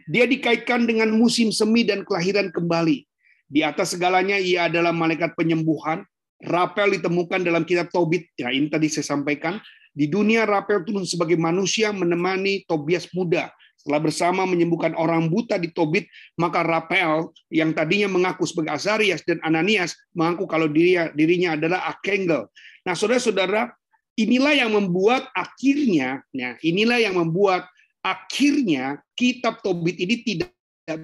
[0.05, 3.01] Dia dikaitkan dengan musim semi dan kelahiran kembali.
[3.49, 6.05] Di atas segalanya ia adalah malaikat penyembuhan.
[6.45, 8.29] Rapel ditemukan dalam kitab Tobit.
[8.37, 9.57] Ya, ini tadi saya sampaikan.
[9.95, 13.55] Di dunia Rapel turun sebagai manusia menemani Tobias muda.
[13.85, 16.09] Setelah bersama menyembuhkan orang buta di Tobit,
[16.41, 22.49] maka Rapel yang tadinya mengaku sebagai Azarias dan Ananias mengaku kalau dirinya, dirinya adalah Akengel.
[22.81, 23.69] Nah, saudara-saudara,
[24.17, 27.69] inilah yang membuat akhirnya, ya, inilah yang membuat
[28.01, 30.49] akhirnya kitab Tobit ini tidak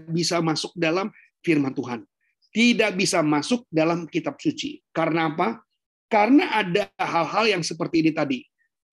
[0.10, 1.14] bisa masuk dalam
[1.46, 2.02] firman Tuhan.
[2.50, 4.82] Tidak bisa masuk dalam kitab suci.
[4.90, 5.62] Karena apa?
[6.10, 8.42] Karena ada hal-hal yang seperti ini tadi.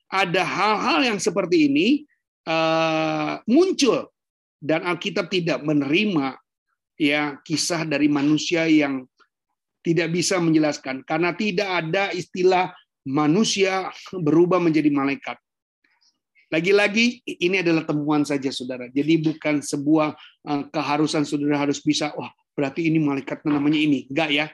[0.08, 1.88] Ada hal-hal yang seperti ini
[2.48, 4.08] uh, muncul
[4.58, 6.34] dan Alkitab tidak menerima
[6.98, 9.06] ya kisah dari manusia yang
[9.84, 12.74] tidak bisa menjelaskan karena tidak ada istilah
[13.06, 15.38] manusia berubah menjadi malaikat.
[16.48, 18.88] Lagi-lagi ini adalah temuan saja saudara.
[18.88, 20.16] Jadi bukan sebuah
[20.48, 24.08] eh, keharusan saudara harus bisa, wah berarti ini malaikat namanya ini.
[24.08, 24.46] Enggak ya.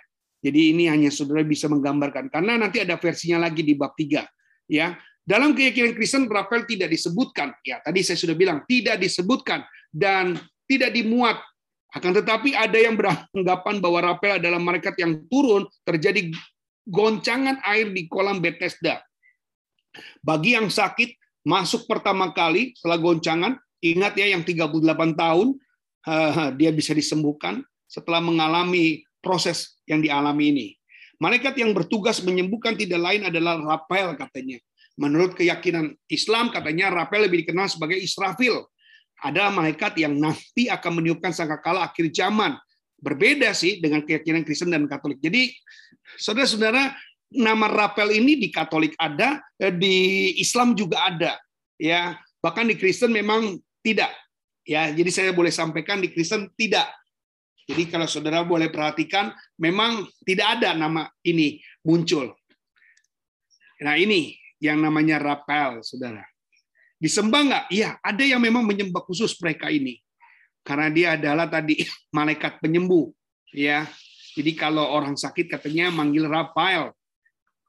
[0.44, 2.28] Jadi ini hanya saudara bisa menggambarkan.
[2.28, 4.26] Karena nanti ada versinya lagi di bab 3.
[4.68, 7.56] Ya, dalam keyakinan Kristen Rafael tidak disebutkan.
[7.64, 10.36] Ya, tadi saya sudah bilang tidak disebutkan dan
[10.68, 11.40] tidak dimuat.
[11.94, 16.28] Akan tetapi ada yang beranggapan bahwa Rafael adalah malaikat yang turun terjadi
[16.84, 19.00] goncangan air di kolam Bethesda.
[20.20, 25.48] Bagi yang sakit, masuk pertama kali setelah goncangan, ingat ya yang 38 tahun,
[26.58, 30.68] dia bisa disembuhkan setelah mengalami proses yang dialami ini.
[31.22, 34.58] Malaikat yang bertugas menyembuhkan tidak lain adalah Rafael katanya.
[34.94, 38.62] Menurut keyakinan Islam katanya Rafael lebih dikenal sebagai Israfil.
[39.18, 42.54] Ada malaikat yang nanti akan meniupkan sangkakala akhir zaman.
[42.98, 45.20] Berbeda sih dengan keyakinan Kristen dan Katolik.
[45.20, 45.50] Jadi
[46.14, 46.94] Saudara-saudara,
[47.34, 49.96] nama Rapel ini di Katolik ada, eh, di
[50.38, 51.40] Islam juga ada.
[51.80, 54.12] Ya, bahkan di Kristen memang tidak.
[54.64, 56.88] Ya, jadi saya boleh sampaikan di Kristen tidak.
[57.64, 62.36] Jadi kalau saudara boleh perhatikan, memang tidak ada nama ini muncul.
[63.80, 66.24] Nah ini yang namanya Rapel, saudara.
[66.96, 67.64] Disembah nggak?
[67.68, 70.00] Iya, ada yang memang menyembah khusus mereka ini.
[70.64, 71.84] Karena dia adalah tadi
[72.16, 73.12] malaikat penyembuh.
[73.52, 73.84] Ya,
[74.34, 76.90] jadi kalau orang sakit katanya manggil Rafael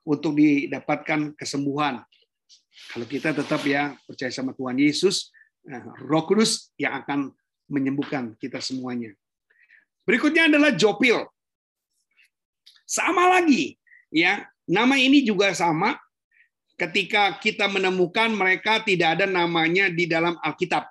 [0.08, 2.02] untuk didapatkan kesembuhan.
[2.96, 5.30] Kalau kita tetap ya percaya sama Tuhan Yesus,
[5.68, 7.36] eh, Roh Kudus yang akan
[7.70, 9.14] menyembuhkan kita semuanya.
[10.08, 11.26] Berikutnya adalah Jopil.
[12.86, 13.76] Sama lagi,
[14.14, 14.46] ya.
[14.66, 15.98] Nama ini juga sama.
[16.76, 20.84] Ketika kita menemukan mereka tidak ada namanya di dalam Alkitab.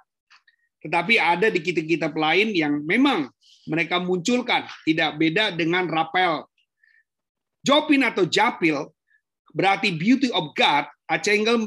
[0.81, 3.29] Tetapi ada di kitab-kitab lain yang memang
[3.68, 6.44] mereka munculkan, tidak beda dengan rapel.
[7.64, 8.92] Jopin atau Japil
[9.53, 11.64] berarti beauty of God, acengel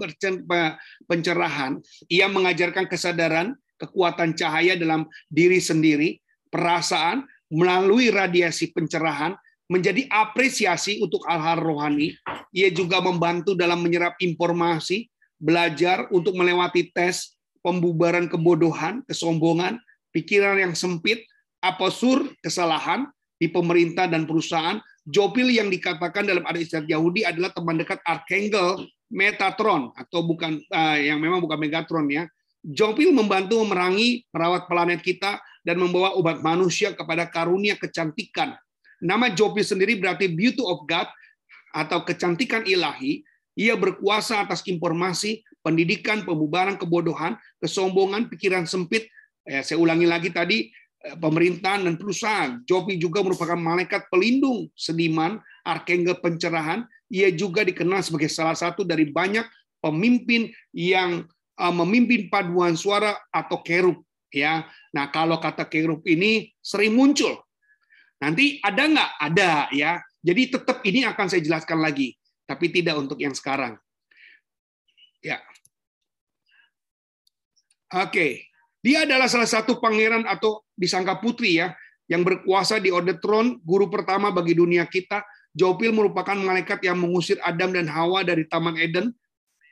[1.10, 1.82] pencerahan.
[2.10, 6.22] Ia mengajarkan kesadaran, kekuatan cahaya dalam diri sendiri,
[6.54, 9.34] perasaan melalui radiasi pencerahan
[9.68, 12.16] menjadi apresiasi untuk hal-hal rohani.
[12.56, 19.78] Ia juga membantu dalam menyerap informasi, belajar untuk melewati tes, pembubaran kebodohan, kesombongan,
[20.16, 21.28] pikiran yang sempit,
[21.60, 23.06] aposur, kesalahan
[23.38, 24.80] di pemerintah dan perusahaan.
[25.08, 31.00] Jopil yang dikatakan dalam adat istiadat Yahudi adalah teman dekat Archangel Metatron atau bukan uh,
[31.00, 32.28] yang memang bukan Megatron ya.
[32.60, 38.60] Jopil membantu memerangi merawat planet kita dan membawa umat manusia kepada karunia kecantikan
[38.98, 41.06] Nama Jopi sendiri berarti beauty of God
[41.74, 43.22] atau kecantikan ilahi.
[43.58, 49.10] Ia berkuasa atas informasi, pendidikan, pembubaran kebodohan, kesombongan, pikiran sempit.
[49.46, 50.70] Ya, saya ulangi lagi tadi,
[51.02, 52.62] eh, pemerintahan dan perusahaan.
[52.70, 56.86] Jopi juga merupakan malaikat pelindung seniman, arkangel pencerahan.
[57.10, 59.46] Ia juga dikenal sebagai salah satu dari banyak
[59.82, 61.26] pemimpin yang
[61.58, 64.06] eh, memimpin paduan suara atau kerub.
[64.28, 67.47] Ya, nah kalau kata kerub ini sering muncul
[68.18, 69.12] Nanti ada nggak?
[69.22, 70.02] Ada ya.
[70.22, 72.18] Jadi tetap ini akan saya jelaskan lagi,
[72.50, 73.78] tapi tidak untuk yang sekarang.
[75.22, 75.40] Ya.
[77.94, 78.50] Oke.
[78.84, 81.76] Dia adalah salah satu pangeran atau disangka putri ya,
[82.08, 85.24] yang berkuasa di Orde Tron, guru pertama bagi dunia kita.
[85.58, 89.10] Jopil merupakan malaikat yang mengusir Adam dan Hawa dari Taman Eden.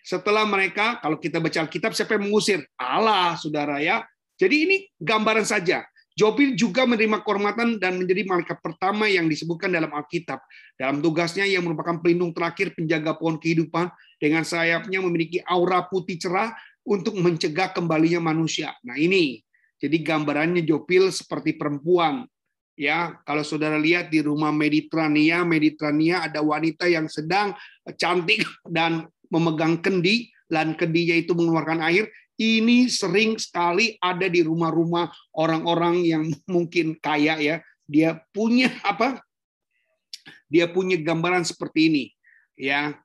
[0.01, 2.65] Setelah mereka, kalau kita baca Alkitab, siapa yang mengusir?
[2.77, 4.01] Allah, saudara ya.
[4.35, 5.85] Jadi ini gambaran saja.
[6.15, 10.39] Jopil juga menerima kehormatan dan menjadi malaikat pertama yang disebutkan dalam Alkitab.
[10.79, 16.55] Dalam tugasnya yang merupakan pelindung terakhir penjaga pohon kehidupan dengan sayapnya memiliki aura putih cerah
[16.87, 18.71] untuk mencegah kembalinya manusia.
[18.87, 19.43] Nah ini,
[19.75, 22.23] jadi gambarannya Jopil seperti perempuan.
[22.75, 27.55] Ya, kalau saudara lihat di rumah Mediterania, Mediterania ada wanita yang sedang
[27.99, 35.07] cantik dan memegang kendi, dan kendinya itu mengeluarkan air, ini sering sekali ada di rumah-rumah
[35.35, 37.57] orang-orang yang mungkin kaya ya.
[37.85, 39.21] Dia punya apa?
[40.49, 42.03] Dia punya gambaran seperti ini,
[42.57, 42.97] ya.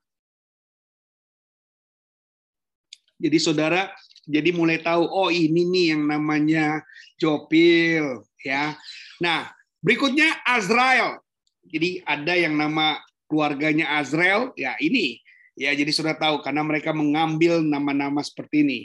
[3.20, 3.92] Jadi saudara,
[4.24, 6.80] jadi mulai tahu oh ini nih yang namanya
[7.20, 8.72] Jopil, ya.
[9.20, 9.52] Nah,
[9.84, 11.20] berikutnya Azrael.
[11.68, 12.96] Jadi ada yang nama
[13.28, 15.20] keluarganya Azrael, ya ini.
[15.58, 18.80] Ya, jadi sudah tahu karena mereka mengambil nama-nama seperti ini.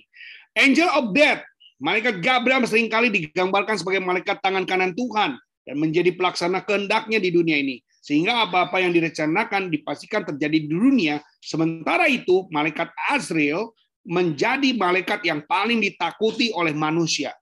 [0.56, 1.44] Angel of Death,
[1.78, 7.30] malaikat Gabriel sering kali digambarkan sebagai malaikat tangan kanan Tuhan dan menjadi pelaksana kehendaknya di
[7.34, 7.82] dunia ini.
[8.06, 11.18] Sehingga apa-apa yang direncanakan dipastikan terjadi di dunia.
[11.42, 13.74] Sementara itu, malaikat Azrael
[14.06, 17.34] menjadi malaikat yang paling ditakuti oleh manusia.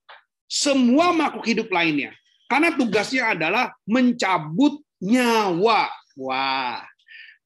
[0.47, 2.15] Semua makhluk hidup lainnya.
[2.47, 5.91] Karena tugasnya adalah mencabut nyawa.
[6.15, 6.79] Wah.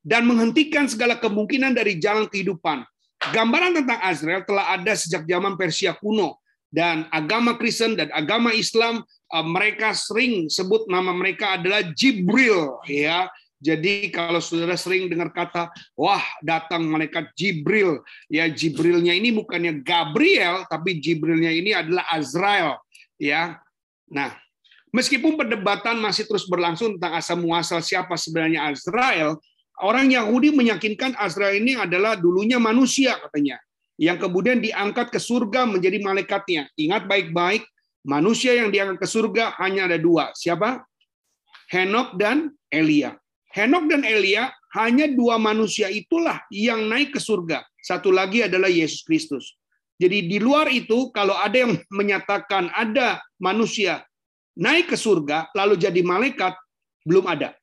[0.08, 5.98] Dan menghentikan segala kemungkinan dari jalan kehidupan Gambaran tentang Azrael telah ada sejak zaman Persia
[5.98, 6.38] kuno
[6.70, 9.02] dan agama Kristen dan agama Islam
[9.34, 13.26] eh, mereka sering sebut nama mereka adalah Jibril ya.
[13.58, 20.62] Jadi kalau saudara sering dengar kata wah datang malaikat Jibril ya Jibrilnya ini bukannya Gabriel
[20.70, 22.78] tapi Jibrilnya ini adalah Azrael
[23.18, 23.58] ya.
[24.14, 24.38] Nah,
[24.94, 29.42] meskipun perdebatan masih terus berlangsung tentang asal muasal siapa sebenarnya Azrael,
[29.78, 33.62] Orang Yahudi meyakinkan Azrael ini adalah dulunya manusia katanya,
[34.02, 36.66] yang kemudian diangkat ke surga menjadi malaikatnya.
[36.74, 37.62] Ingat baik-baik,
[38.02, 40.34] manusia yang diangkat ke surga hanya ada dua.
[40.34, 40.82] Siapa?
[41.70, 43.14] Henok dan Elia.
[43.54, 47.62] Henok dan Elia hanya dua manusia itulah yang naik ke surga.
[47.82, 49.58] Satu lagi adalah Yesus Kristus.
[49.98, 54.06] Jadi di luar itu kalau ada yang menyatakan ada manusia
[54.54, 56.54] naik ke surga lalu jadi malaikat
[57.02, 57.58] belum ada.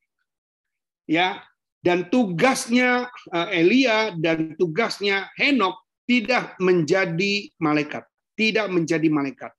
[1.06, 1.44] Ya,
[1.84, 5.76] dan tugasnya eh, Elia dan tugasnya Henok
[6.08, 9.52] tidak menjadi malaikat, tidak menjadi malaikat.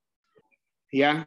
[0.89, 1.21] Ya.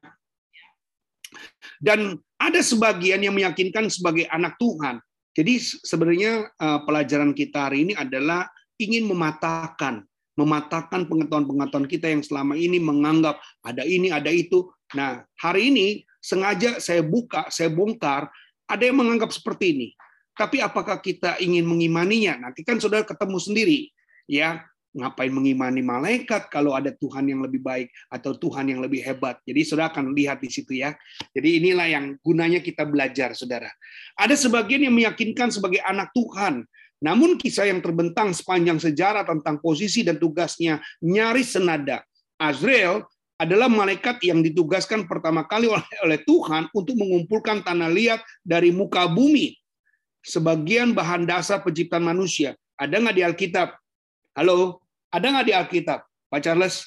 [1.78, 4.98] Dan ada sebagian yang meyakinkan sebagai anak Tuhan.
[5.38, 8.50] Jadi sebenarnya eh, pelajaran kita hari ini adalah
[8.82, 10.02] ingin mematahkan
[10.38, 14.70] mematahkan pengetahuan-pengetahuan kita yang selama ini menganggap ada ini, ada itu.
[14.94, 15.86] Nah, hari ini
[16.22, 18.30] sengaja saya buka, saya bongkar,
[18.70, 19.88] ada yang menganggap seperti ini.
[20.38, 22.46] Tapi apakah kita ingin mengimaninya?
[22.46, 23.90] Nanti kan saudara ketemu sendiri,
[24.30, 24.62] ya
[24.94, 29.42] ngapain mengimani malaikat kalau ada Tuhan yang lebih baik atau Tuhan yang lebih hebat.
[29.44, 30.96] Jadi saudara akan lihat di situ ya.
[31.34, 33.68] Jadi inilah yang gunanya kita belajar, saudara.
[34.16, 36.64] Ada sebagian yang meyakinkan sebagai anak Tuhan,
[37.04, 42.02] namun kisah yang terbentang sepanjang sejarah tentang posisi dan tugasnya nyaris senada.
[42.40, 43.04] Azrael
[43.38, 45.70] adalah malaikat yang ditugaskan pertama kali
[46.02, 49.54] oleh Tuhan untuk mengumpulkan tanah liat dari muka bumi
[50.28, 52.52] sebagian bahan dasar penciptaan manusia.
[52.76, 53.68] Ada nggak di Alkitab?
[54.36, 56.04] Halo, ada nggak di Alkitab?
[56.28, 56.84] Pak Charles?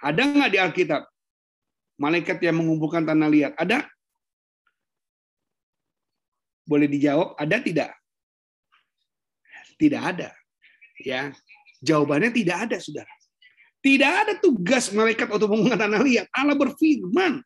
[0.00, 1.02] Ada nggak di Alkitab?
[1.96, 3.52] malaikat yang mengumpulkan tanah liat?
[3.56, 3.84] Ada?
[6.66, 7.90] Boleh dijawab, ada tidak?
[9.76, 10.32] Tidak ada.
[11.00, 11.32] Ya.
[11.84, 13.12] Jawabannya tidak ada, Saudara.
[13.84, 16.26] Tidak ada tugas malaikat untuk mengumpulkan tanah liat.
[16.32, 17.38] Allah berfirman,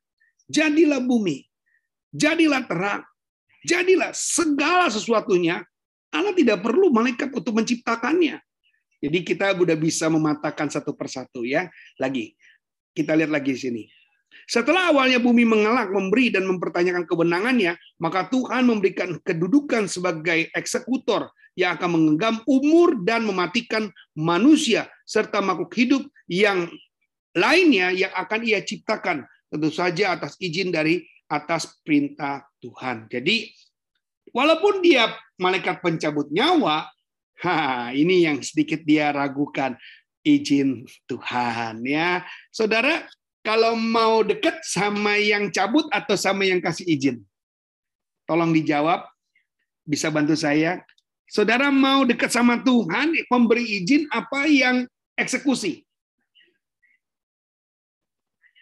[0.48, 1.44] jadilah bumi,
[2.14, 3.04] jadilah terang,
[3.64, 5.64] jadilah segala sesuatunya.
[6.10, 8.42] Allah tidak perlu malaikat untuk menciptakannya.
[9.00, 11.70] Jadi kita sudah bisa mematakan satu persatu ya.
[11.96, 12.34] Lagi,
[12.92, 13.82] kita lihat lagi di sini.
[14.50, 21.78] Setelah awalnya bumi mengelak, memberi, dan mempertanyakan kewenangannya, maka Tuhan memberikan kedudukan sebagai eksekutor yang
[21.78, 26.66] akan menggenggam umur dan mematikan manusia, serta makhluk hidup yang
[27.34, 29.26] lainnya yang akan ia ciptakan.
[29.50, 33.06] Tentu saja atas izin dari atas perintah Tuhan.
[33.06, 33.46] Jadi,
[34.34, 36.90] walaupun dia malaikat pencabut nyawa,
[37.46, 39.78] ha, ini yang sedikit dia ragukan
[40.26, 42.26] izin Tuhan ya.
[42.52, 43.06] Saudara,
[43.40, 47.16] kalau mau dekat sama yang cabut atau sama yang kasih izin?
[48.28, 49.08] Tolong dijawab.
[49.88, 50.84] Bisa bantu saya?
[51.30, 54.84] Saudara mau dekat sama Tuhan, pemberi izin apa yang
[55.16, 55.86] eksekusi?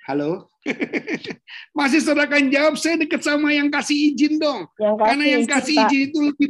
[0.06, 0.48] Halo?
[1.78, 4.66] Masih saudara kan jawab, saya dekat sama yang kasih izin dong.
[4.76, 6.48] Yang Karena yang kasih izin itu lebih...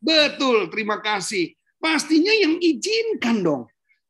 [0.00, 1.52] Betul, terima kasih.
[1.80, 3.62] Pastinya yang izinkan dong.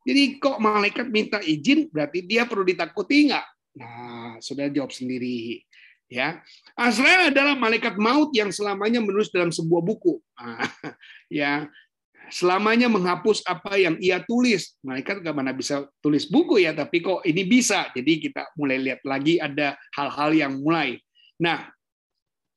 [0.06, 3.46] Jadi kok malaikat minta izin berarti dia perlu ditakuti nggak?
[3.78, 5.62] Nah, sudah jawab sendiri.
[6.10, 6.42] Ya,
[6.74, 10.18] Azrael adalah malaikat maut yang selamanya menulis dalam sebuah buku.
[10.34, 10.58] Nah,
[11.30, 11.70] ya,
[12.30, 14.78] selamanya menghapus apa yang ia tulis.
[14.80, 17.90] Malaikat nggak mana bisa tulis buku ya, tapi kok ini bisa.
[17.92, 20.96] Jadi kita mulai lihat lagi ada hal-hal yang mulai.
[21.42, 21.68] Nah,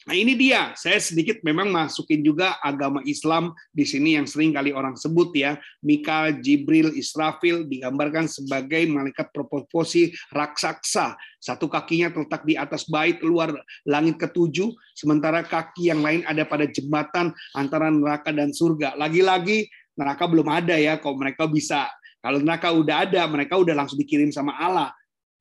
[0.04, 4.76] Nah ini dia, saya sedikit memang masukin juga agama Islam di sini yang sering kali
[4.76, 5.56] orang sebut ya.
[5.80, 11.16] Mikael, Jibril, Israfil digambarkan sebagai malaikat proposi raksasa.
[11.40, 13.56] Satu kakinya terletak di atas bait luar
[13.88, 19.00] langit ketujuh, sementara kaki yang lain ada pada jembatan antara neraka dan surga.
[19.00, 21.88] Lagi-lagi neraka belum ada ya, kok mereka bisa.
[22.20, 24.92] Kalau neraka udah ada, mereka udah langsung dikirim sama Allah.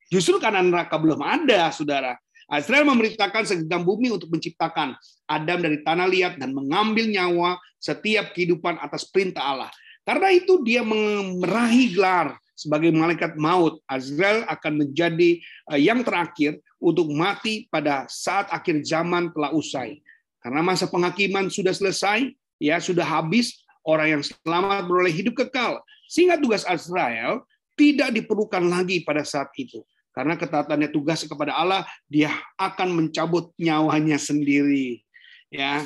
[0.06, 2.14] Justru karena neraka belum ada, saudara
[2.52, 4.92] Israel memerintahkan segenggam bumi untuk menciptakan
[5.24, 9.70] Adam dari tanah liat dan mengambil nyawa setiap kehidupan atas perintah Allah.
[10.04, 13.80] Karena itu dia meraih gelar sebagai malaikat maut.
[13.88, 15.40] Azrael akan menjadi
[15.72, 20.02] eh, yang terakhir untuk mati pada saat akhir zaman telah usai.
[20.42, 25.78] Karena masa penghakiman sudah selesai, ya sudah habis, orang yang selamat beroleh hidup kekal.
[26.10, 27.46] Sehingga tugas Azrael
[27.78, 29.80] tidak diperlukan lagi pada saat itu.
[30.12, 32.28] Karena ketaatannya tugas kepada Allah, dia
[32.60, 35.00] akan mencabut nyawanya sendiri.
[35.48, 35.84] Ya,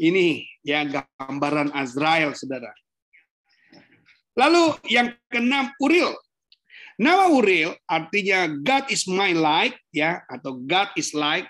[0.00, 2.72] ini ya gambaran Azrael, saudara.
[4.36, 6.12] Lalu yang keenam Uril.
[6.96, 11.44] Nama Uril artinya God is my light ya atau God is light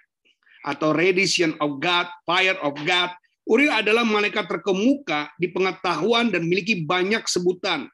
[0.66, 3.14] atau radiation of God, fire of God.
[3.46, 7.86] Uril adalah malaikat terkemuka di pengetahuan dan memiliki banyak sebutan.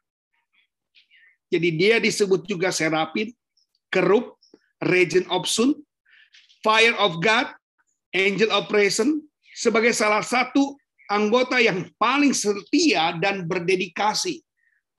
[1.52, 3.28] Jadi dia disebut juga serapin,
[3.92, 4.40] Kerup,
[4.88, 5.76] Regent of Sun,
[6.64, 7.52] Fire of God,
[8.16, 9.20] Angel of Presence,
[9.52, 10.80] sebagai salah satu
[11.12, 14.40] anggota yang paling setia dan berdedikasi.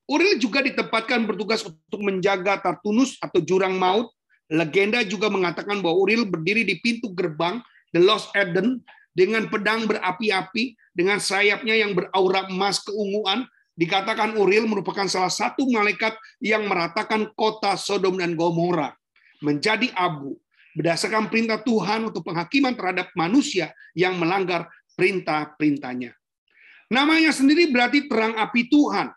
[0.06, 4.14] Uril juga ditempatkan bertugas untuk menjaga Tartunus atau jurang maut.
[4.52, 7.64] Legenda juga mengatakan bahwa Uril berdiri di pintu gerbang
[7.96, 8.84] The Lost Eden
[9.16, 13.48] dengan pedang berapi-api, dengan sayapnya yang beraura emas keunguan.
[13.74, 18.94] Dikatakan Uril merupakan salah satu malaikat yang meratakan kota Sodom dan Gomora
[19.42, 20.38] menjadi abu
[20.78, 26.14] berdasarkan perintah Tuhan untuk penghakiman terhadap manusia yang melanggar perintah-perintahnya.
[26.94, 29.10] Namanya sendiri berarti terang api Tuhan.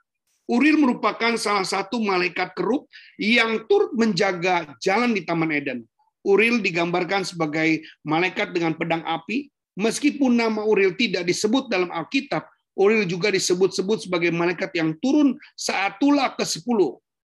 [0.47, 2.87] Uril merupakan salah satu malaikat kerup
[3.19, 5.83] yang turut menjaga jalan di Taman Eden.
[6.23, 9.51] Uril digambarkan sebagai malaikat dengan pedang api.
[9.77, 15.97] Meskipun nama Uril tidak disebut dalam Alkitab, Uril juga disebut-sebut sebagai malaikat yang turun saat
[15.97, 16.77] tulah ke-10,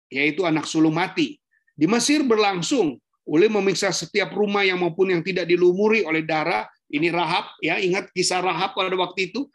[0.09, 1.37] yaitu anak sulung mati.
[1.77, 2.97] Di Mesir berlangsung
[3.29, 6.65] oleh memiksa setiap rumah yang maupun yang tidak dilumuri oleh darah.
[6.93, 9.49] Ini Rahab, ya ingat kisah Rahab pada waktu itu.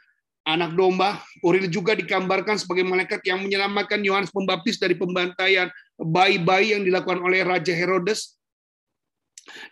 [0.47, 5.67] Anak domba, Uril juga digambarkan sebagai malaikat yang menyelamatkan Yohanes Pembaptis dari pembantaian
[5.99, 8.39] bayi-bayi yang dilakukan oleh Raja Herodes.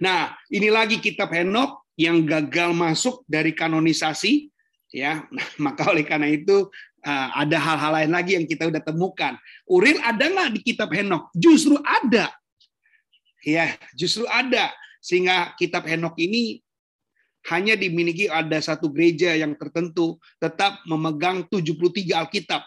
[0.04, 4.52] Nah, ini lagi kitab Henok yang gagal masuk dari kanonisasi,
[4.96, 5.28] ya.
[5.66, 6.72] maka oleh karena itu
[7.04, 9.36] eh, ada hal-hal lain lagi yang kita udah temukan.
[9.68, 11.36] Uril ada nggak di kitab Henok?
[11.36, 12.32] Justru ada.
[13.44, 14.72] Ya, justru ada.
[15.04, 16.64] Sehingga kitab Henok ini
[17.54, 22.66] hanya dimiliki ada satu gereja yang tertentu tetap memegang 73 Alkitab.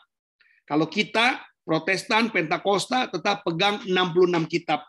[0.68, 4.80] Kalau kita Protestan, Pentakosta tetap pegang 66 kitab.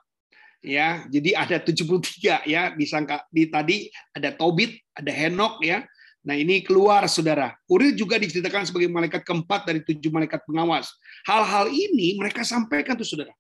[0.64, 1.04] ya.
[1.12, 3.78] Jadi ada 73 ya disangka di tadi
[4.16, 5.84] ada Tobit, ada Henok ya.
[6.20, 7.56] Nah ini keluar saudara.
[7.72, 10.92] Uril juga diceritakan sebagai malaikat keempat dari tujuh malaikat pengawas.
[11.24, 13.32] Hal-hal ini mereka sampaikan tuh saudara.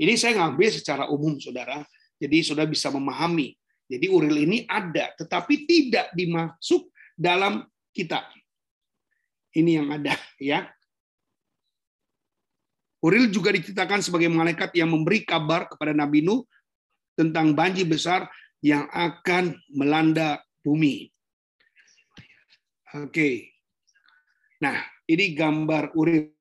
[0.00, 1.84] Ini saya ngambil secara umum saudara.
[2.16, 3.52] Jadi saudara bisa memahami.
[3.90, 6.88] Jadi Uril ini ada, tetapi tidak dimasuk
[7.18, 8.22] dalam kita.
[9.50, 10.70] Ini yang ada ya.
[13.02, 16.46] Uril juga diceritakan sebagai malaikat yang memberi kabar kepada Nabi Nuh
[17.18, 18.30] tentang banjir besar
[18.62, 21.09] yang akan melanda bumi.
[22.98, 23.54] Oke.
[24.58, 26.34] Nah, ini gambar Uril.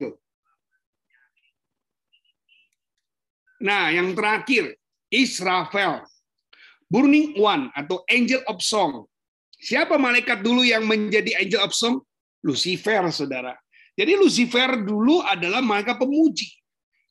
[3.61, 4.73] Nah, yang terakhir,
[5.13, 6.07] Israfel.
[6.89, 9.05] Burning One atau Angel of Song.
[9.61, 12.01] Siapa malaikat dulu yang menjadi Angel of Song?
[12.41, 13.53] Lucifer, saudara.
[13.93, 16.49] Jadi Lucifer dulu adalah malaikat pemuji.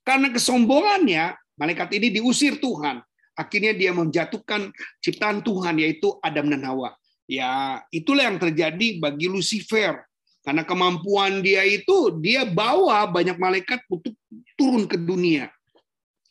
[0.03, 2.99] Karena kesombongannya, malaikat ini diusir Tuhan.
[3.39, 6.91] Akhirnya dia menjatuhkan ciptaan Tuhan, yaitu Adam dan Hawa.
[7.29, 10.01] Ya, itulah yang terjadi bagi Lucifer.
[10.41, 14.16] Karena kemampuan dia itu, dia bawa banyak malaikat untuk
[14.57, 15.53] turun ke dunia.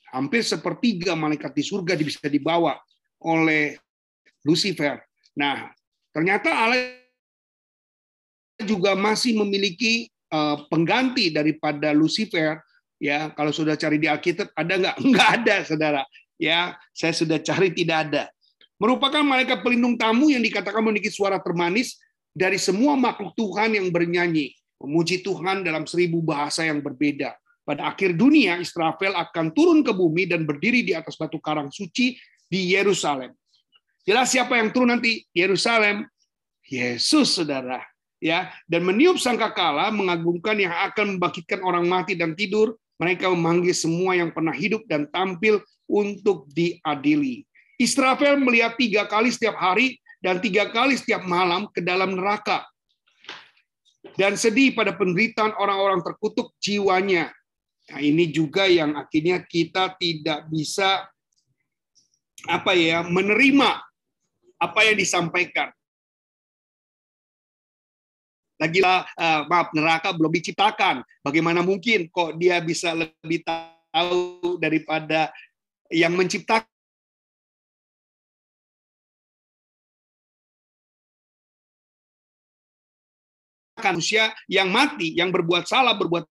[0.09, 2.81] Hampir sepertiga malaikat di surga bisa dibawa
[3.21, 3.77] oleh
[4.41, 4.97] Lucifer.
[5.37, 5.69] Nah,
[6.09, 6.97] ternyata Allah
[8.57, 12.57] juga masih memiliki uh, pengganti daripada Lucifer
[12.97, 16.01] ya kalau sudah cari di Alkitab ada nggak nggak ada saudara
[16.41, 18.23] ya saya sudah cari tidak ada
[18.77, 21.97] merupakan malaikat pelindung tamu yang dikatakan memiliki suara termanis
[22.33, 24.53] dari semua makhluk Tuhan yang bernyanyi.
[24.77, 27.33] Memuji Tuhan dalam seribu bahasa yang berbeda.
[27.65, 32.15] Pada akhir dunia Israfel akan turun ke bumi dan berdiri di atas batu karang suci
[32.45, 33.33] di Yerusalem.
[34.07, 35.25] Jelas siapa yang turun nanti?
[35.33, 36.05] Yerusalem.
[36.63, 37.81] Yesus saudara.
[38.21, 44.17] Ya dan meniup sangkakala mengagumkan yang akan membangkitkan orang mati dan tidur mereka memanggil semua
[44.17, 47.45] yang pernah hidup dan tampil untuk diadili
[47.77, 52.65] Israfel melihat tiga kali setiap hari dan tiga kali setiap malam ke dalam neraka
[54.17, 57.29] dan sedih pada penderitaan orang-orang terkutuk jiwanya
[57.87, 61.07] nah ini juga yang akhirnya kita tidak bisa
[62.49, 63.79] apa ya menerima
[64.57, 65.71] apa yang disampaikan
[68.57, 71.05] lagi uh, maaf neraka belum diciptakan.
[71.21, 75.29] Bagaimana mungkin kok dia bisa lebih tahu daripada
[75.93, 76.76] yang menciptakan?
[83.79, 86.25] Manusia yang mati, yang berbuat salah, berbuat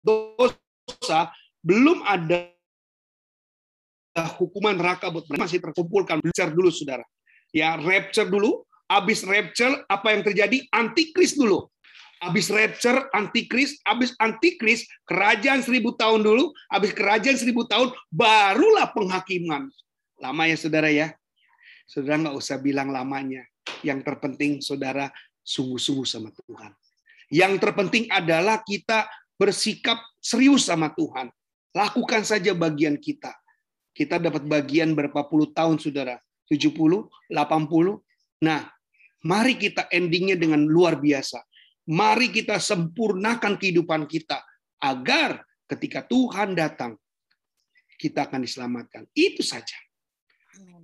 [0.00, 2.50] dosa, belum ada
[4.40, 5.42] hukuman neraka buat mereka.
[5.46, 6.18] Masih terkumpulkan.
[6.18, 7.04] Belajar dulu saudara.
[7.54, 8.66] Ya rapture dulu.
[8.90, 10.66] Habis rapture apa yang terjadi?
[10.74, 11.70] Antikris dulu
[12.20, 19.72] habis rapture antikris habis antikris kerajaan seribu tahun dulu habis kerajaan seribu tahun barulah penghakiman
[20.20, 21.16] lama ya saudara ya
[21.88, 23.42] saudara nggak usah bilang lamanya
[23.80, 25.08] yang terpenting saudara
[25.40, 26.76] sungguh-sungguh sama Tuhan
[27.32, 29.08] yang terpenting adalah kita
[29.40, 31.32] bersikap serius sama Tuhan
[31.72, 33.32] lakukan saja bagian kita
[34.00, 36.16] kita dapat bagian berapa puluh tahun, saudara?
[36.48, 36.72] 70,
[37.28, 38.00] 80.
[38.42, 38.66] Nah,
[39.22, 41.42] mari kita endingnya dengan luar biasa.
[41.90, 44.38] Mari kita sempurnakan kehidupan kita
[44.78, 46.94] agar ketika Tuhan datang,
[47.98, 49.10] kita akan diselamatkan.
[49.10, 49.74] Itu saja.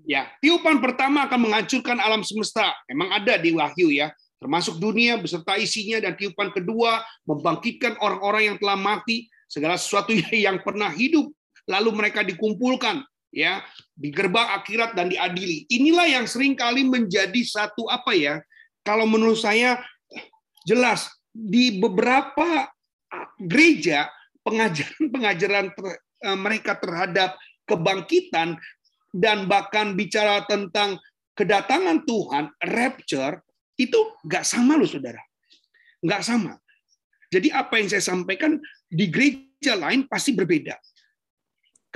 [0.07, 2.75] Ya, tiupan pertama akan menghancurkan alam semesta.
[2.91, 8.57] Memang ada di Wahyu ya, termasuk dunia beserta isinya dan tiupan kedua membangkitkan orang-orang yang
[8.59, 10.15] telah mati, segala sesuatu
[10.47, 11.31] yang pernah hidup
[11.67, 13.03] lalu mereka dikumpulkan
[13.35, 13.63] ya
[13.95, 15.67] di gerbang akhirat dan diadili.
[15.67, 18.39] Inilah yang sering kali menjadi satu apa ya?
[18.87, 19.83] Kalau menurut saya
[20.67, 22.67] jelas di beberapa
[23.39, 24.11] gereja
[24.43, 25.71] pengajaran-pengajaran
[26.27, 27.39] eh, mereka terhadap
[27.71, 28.59] kebangkitan
[29.15, 30.99] dan bahkan bicara tentang
[31.39, 33.41] kedatangan Tuhan, rapture,
[33.79, 33.97] itu
[34.27, 35.23] nggak sama loh saudara.
[36.03, 36.59] Nggak sama.
[37.31, 40.79] Jadi apa yang saya sampaikan di gereja lain pasti berbeda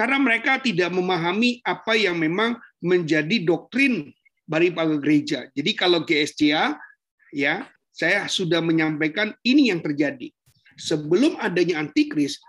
[0.00, 4.08] karena mereka tidak memahami apa yang memang menjadi doktrin
[4.48, 5.44] dari gereja.
[5.52, 6.72] Jadi kalau GSCA
[7.36, 10.30] ya, saya sudah menyampaikan ini yang terjadi.
[10.80, 12.40] Sebelum adanya antikris,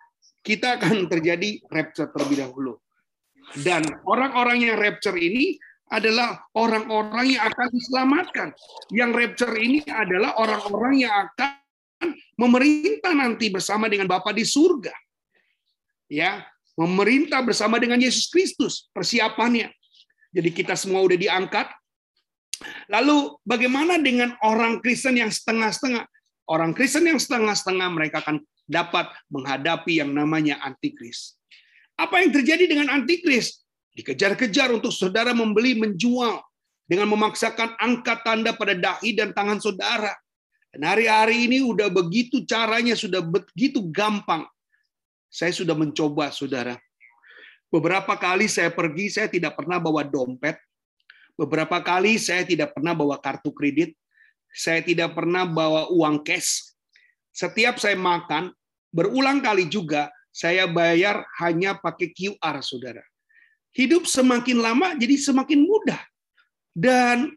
[0.41, 2.73] kita akan terjadi rapture terlebih dahulu.
[3.59, 5.59] Dan orang-orang yang rapture ini
[5.91, 8.47] adalah orang-orang yang akan diselamatkan.
[8.95, 11.59] Yang rapture ini adalah orang-orang yang akan
[12.39, 14.95] memerintah nanti bersama dengan Bapa di surga.
[16.07, 16.47] Ya,
[16.79, 19.67] memerintah bersama dengan Yesus Kristus persiapannya.
[20.31, 21.67] Jadi kita semua udah diangkat.
[22.89, 26.05] Lalu bagaimana dengan orang Kristen yang setengah-setengah?
[26.49, 31.35] Orang Kristen yang setengah-setengah mereka akan dapat menghadapi yang namanya antikris.
[31.99, 33.61] Apa yang terjadi dengan antikris?
[33.91, 36.39] Dikejar-kejar untuk saudara membeli, menjual
[36.87, 40.15] dengan memaksakan angka tanda pada dahi dan tangan saudara.
[40.71, 44.47] Dan hari-hari ini udah begitu caranya, sudah begitu gampang.
[45.27, 46.79] Saya sudah mencoba, saudara.
[47.71, 50.59] Beberapa kali saya pergi, saya tidak pernah bawa dompet.
[51.39, 53.95] Beberapa kali saya tidak pernah bawa kartu kredit.
[54.51, 56.75] Saya tidak pernah bawa uang cash.
[57.31, 58.51] Setiap saya makan,
[58.91, 63.03] berulang kali juga saya bayar hanya pakai QR, saudara.
[63.71, 65.99] Hidup semakin lama jadi semakin mudah.
[66.71, 67.31] Dan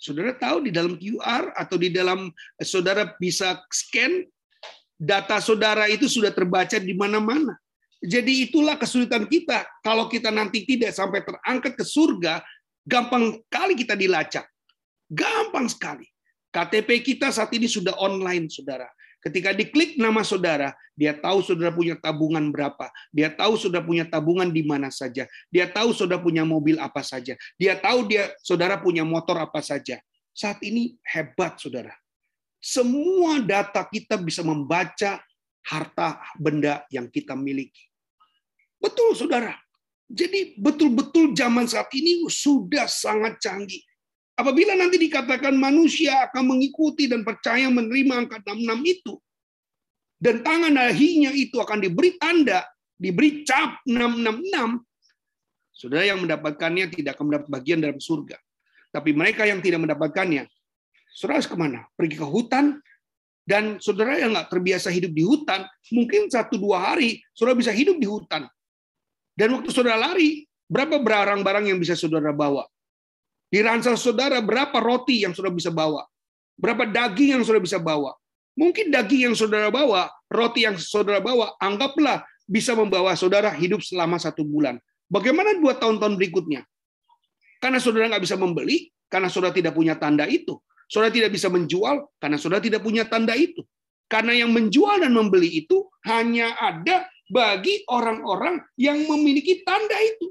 [0.00, 4.24] saudara tahu di dalam QR atau di dalam eh, saudara bisa scan
[5.00, 7.56] data saudara itu sudah terbaca di mana-mana.
[8.04, 9.64] Jadi itulah kesulitan kita.
[9.80, 12.44] Kalau kita nanti tidak sampai terangkat ke surga,
[12.84, 14.46] gampang kali kita dilacak.
[15.08, 16.06] Gampang sekali.
[16.54, 18.86] KTP kita saat ini sudah online, saudara.
[19.18, 22.92] Ketika diklik nama saudara, dia tahu saudara punya tabungan berapa.
[23.08, 25.24] Dia tahu saudara punya tabungan di mana saja.
[25.48, 27.32] Dia tahu saudara punya mobil apa saja.
[27.56, 29.98] Dia tahu dia saudara punya motor apa saja.
[30.36, 31.96] Saat ini hebat, saudara.
[32.60, 35.24] Semua data kita bisa membaca
[35.64, 37.88] harta benda yang kita miliki.
[38.76, 39.63] Betul, saudara.
[40.04, 43.80] Jadi betul-betul zaman saat ini sudah sangat canggih.
[44.34, 49.14] Apabila nanti dikatakan manusia akan mengikuti dan percaya menerima angka 66 itu,
[50.18, 52.66] dan tangan dahinya itu akan diberi tanda,
[52.98, 54.82] diberi cap 666,
[55.70, 58.34] saudara yang mendapatkannya tidak akan mendapat bagian dalam surga.
[58.90, 60.50] Tapi mereka yang tidak mendapatkannya,
[61.14, 61.86] saudara harus ke mana?
[61.94, 62.82] Pergi ke hutan,
[63.44, 68.00] dan saudara yang nggak terbiasa hidup di hutan, mungkin satu dua hari saudara bisa hidup
[68.00, 68.48] di hutan.
[69.34, 72.64] Dan waktu saudara lari, berapa barang-barang yang bisa saudara bawa?
[73.50, 76.06] Di ransel saudara berapa roti yang saudara bisa bawa?
[76.54, 78.14] Berapa daging yang saudara bisa bawa?
[78.54, 84.18] Mungkin daging yang saudara bawa, roti yang saudara bawa, anggaplah bisa membawa saudara hidup selama
[84.22, 84.78] satu bulan.
[85.10, 86.62] Bagaimana dua tahun-tahun berikutnya?
[87.58, 90.58] Karena saudara nggak bisa membeli, karena saudara tidak punya tanda itu.
[90.86, 93.66] Saudara tidak bisa menjual, karena saudara tidak punya tanda itu.
[94.06, 100.30] Karena yang menjual dan membeli itu hanya ada bagi orang-orang yang memiliki tanda itu.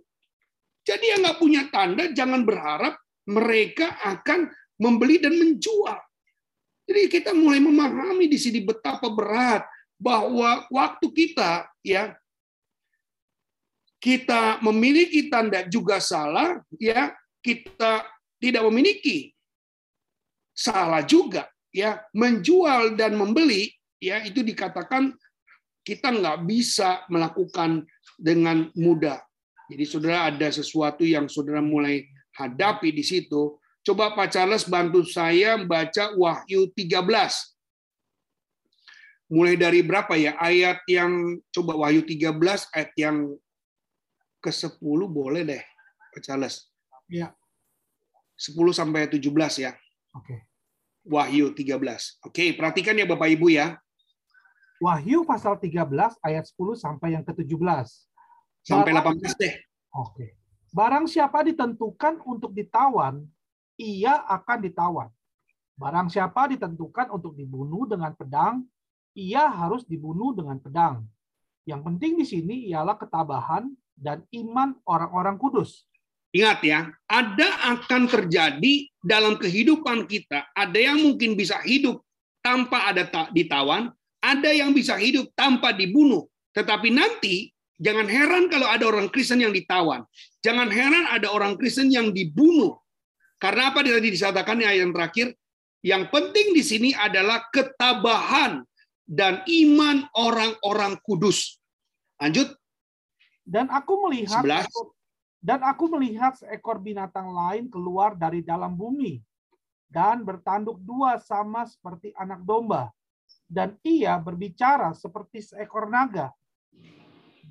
[0.88, 2.96] Jadi yang nggak punya tanda jangan berharap
[3.28, 4.48] mereka akan
[4.80, 6.00] membeli dan menjual.
[6.88, 9.68] Jadi kita mulai memahami di sini betapa berat
[10.00, 12.16] bahwa waktu kita ya
[14.04, 18.04] kita memiliki tanda juga salah ya kita
[18.36, 19.32] tidak memiliki
[20.52, 23.72] salah juga ya menjual dan membeli
[24.04, 25.16] ya itu dikatakan
[25.84, 27.84] kita nggak bisa melakukan
[28.16, 29.20] dengan mudah.
[29.68, 32.08] Jadi saudara ada sesuatu yang saudara mulai
[32.40, 33.60] hadapi di situ.
[33.84, 37.04] Coba Pak Charles bantu saya baca Wahyu 13.
[39.28, 40.40] Mulai dari berapa ya?
[40.40, 42.32] Ayat yang coba Wahyu 13
[42.72, 43.36] ayat yang
[44.44, 45.64] ke-10 boleh deh
[46.16, 46.72] Pak Charles.
[47.12, 47.36] Ya.
[48.40, 49.24] 10 sampai 17
[49.60, 49.72] ya.
[50.16, 50.48] Oke.
[51.04, 52.24] Wahyu 13.
[52.24, 53.76] Oke, perhatikan ya Bapak Ibu ya.
[54.82, 57.88] Wahyu pasal 13 ayat 10 sampai yang ke-17.
[58.64, 59.54] Sampai 18 deh.
[59.94, 60.38] Oke.
[60.74, 63.22] Barang siapa ditentukan untuk ditawan,
[63.78, 65.10] ia akan ditawan.
[65.78, 68.66] Barang siapa ditentukan untuk dibunuh dengan pedang,
[69.14, 71.06] ia harus dibunuh dengan pedang.
[71.64, 75.86] Yang penting di sini ialah ketabahan dan iman orang-orang kudus.
[76.34, 80.50] Ingat ya, ada akan terjadi dalam kehidupan kita.
[80.58, 82.02] Ada yang mungkin bisa hidup
[82.42, 83.94] tanpa ada ditawan,
[84.24, 86.24] ada yang bisa hidup tanpa dibunuh.
[86.56, 87.54] Tetapi nanti
[87.84, 90.08] Jangan heran kalau ada orang Kristen yang ditawan.
[90.40, 92.80] Jangan heran ada orang Kristen yang dibunuh.
[93.42, 95.36] Karena apa tadi disatakan ayat yang terakhir?
[95.84, 98.64] Yang penting di sini adalah ketabahan
[99.04, 101.60] dan iman orang-orang kudus.
[102.22, 102.56] Lanjut.
[103.44, 104.64] Dan aku melihat 11.
[105.44, 109.20] dan aku melihat seekor binatang lain keluar dari dalam bumi
[109.92, 112.88] dan bertanduk dua sama seperti anak domba.
[113.54, 116.34] Dan ia berbicara seperti seekor naga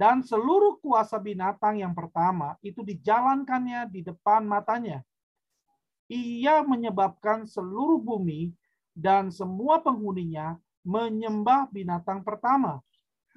[0.03, 5.07] dan seluruh kuasa binatang yang pertama itu dijalankannya di depan matanya.
[6.11, 8.51] Ia menyebabkan seluruh bumi
[8.91, 12.83] dan semua penghuninya menyembah binatang pertama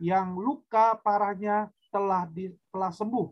[0.02, 3.30] yang luka parahnya telah di, telah sembuh.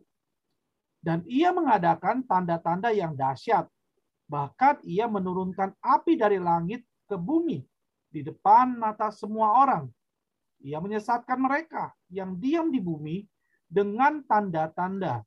[1.02, 3.66] Dan ia mengadakan tanda-tanda yang dahsyat.
[4.30, 7.73] Bahkan ia menurunkan api dari langit ke bumi
[8.14, 9.90] di depan mata semua orang
[10.62, 13.26] ia menyesatkan mereka yang diam di bumi
[13.68, 15.26] dengan tanda-tanda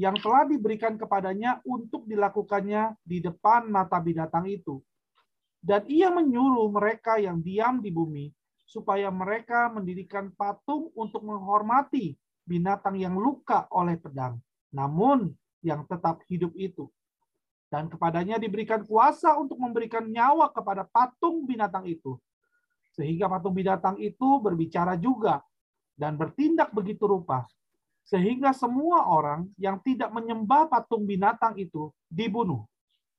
[0.00, 4.80] yang telah diberikan kepadanya untuk dilakukannya di depan mata binatang itu.
[5.60, 8.32] Dan ia menyuruh mereka yang diam di bumi
[8.64, 12.16] supaya mereka mendirikan patung untuk menghormati
[12.48, 14.40] binatang yang luka oleh pedang,
[14.72, 15.28] namun
[15.60, 16.88] yang tetap hidup itu.
[17.70, 22.18] Dan kepadanya diberikan kuasa untuk memberikan nyawa kepada patung binatang itu.
[22.98, 25.38] Sehingga patung binatang itu berbicara juga
[25.94, 27.46] dan bertindak begitu rupa.
[28.02, 32.66] Sehingga semua orang yang tidak menyembah patung binatang itu dibunuh.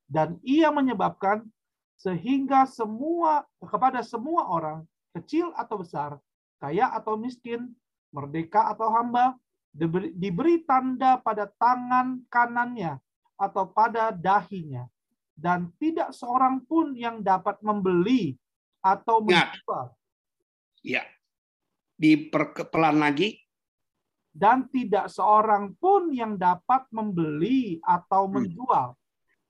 [0.03, 1.47] Dan ia menyebabkan
[1.95, 4.83] sehingga semua kepada semua orang
[5.15, 6.19] kecil atau besar,
[6.59, 7.71] kaya atau miskin,
[8.11, 9.39] merdeka atau hamba,
[9.71, 12.99] diberi, diberi tanda pada tangan kanannya
[13.41, 14.85] atau pada dahinya,
[15.33, 18.37] dan tidak seorang pun yang dapat membeli
[18.85, 19.89] atau menjual.
[20.85, 21.01] Ya,
[21.97, 23.41] diperpelan lagi.
[24.31, 28.31] Dan tidak seorang pun yang dapat membeli atau hmm.
[28.31, 28.87] menjual,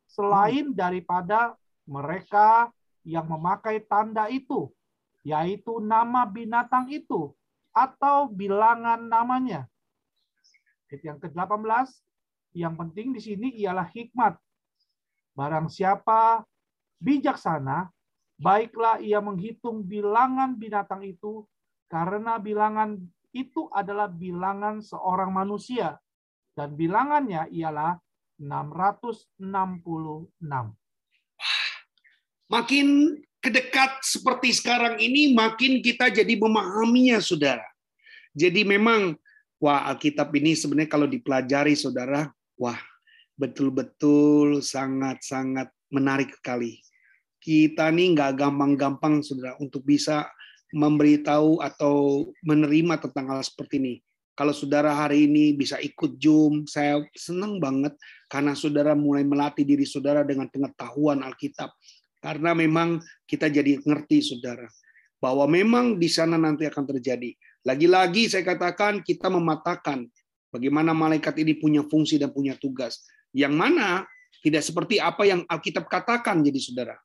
[0.07, 1.53] selain daripada
[1.85, 2.71] mereka
[3.05, 4.71] yang memakai tanda itu,
[5.21, 7.35] yaitu nama binatang itu
[7.75, 9.69] atau bilangan namanya.
[10.91, 11.87] Yang ke-18,
[12.51, 14.35] yang penting di sini ialah hikmat.
[15.31, 16.43] Barang siapa
[16.99, 17.87] bijaksana,
[18.35, 21.47] baiklah ia menghitung bilangan binatang itu,
[21.87, 22.99] karena bilangan
[23.31, 25.95] itu adalah bilangan seorang manusia,
[26.51, 27.95] dan bilangannya ialah
[28.35, 29.39] 666.
[32.51, 32.87] Makin
[33.39, 37.63] kedekat seperti sekarang ini, makin kita jadi memahaminya, saudara.
[38.35, 39.15] Jadi memang,
[39.61, 42.27] wah Alkitab ini sebenarnya kalau dipelajari, saudara,
[42.61, 42.77] wah
[43.41, 46.77] betul-betul sangat-sangat menarik sekali.
[47.41, 50.29] Kita nih nggak gampang-gampang, saudara, untuk bisa
[50.69, 53.95] memberitahu atau menerima tentang hal seperti ini.
[54.37, 57.97] Kalau saudara hari ini bisa ikut Zoom, saya senang banget
[58.29, 61.73] karena saudara mulai melatih diri saudara dengan pengetahuan Alkitab
[62.21, 64.69] karena memang kita jadi ngerti, saudara,
[65.17, 67.33] bahwa memang di sana nanti akan terjadi.
[67.65, 70.05] Lagi-lagi saya katakan kita mematakan
[70.51, 73.01] bagaimana malaikat ini punya fungsi dan punya tugas.
[73.31, 74.05] Yang mana
[74.43, 76.95] tidak seperti apa yang Alkitab katakan jadi saudara.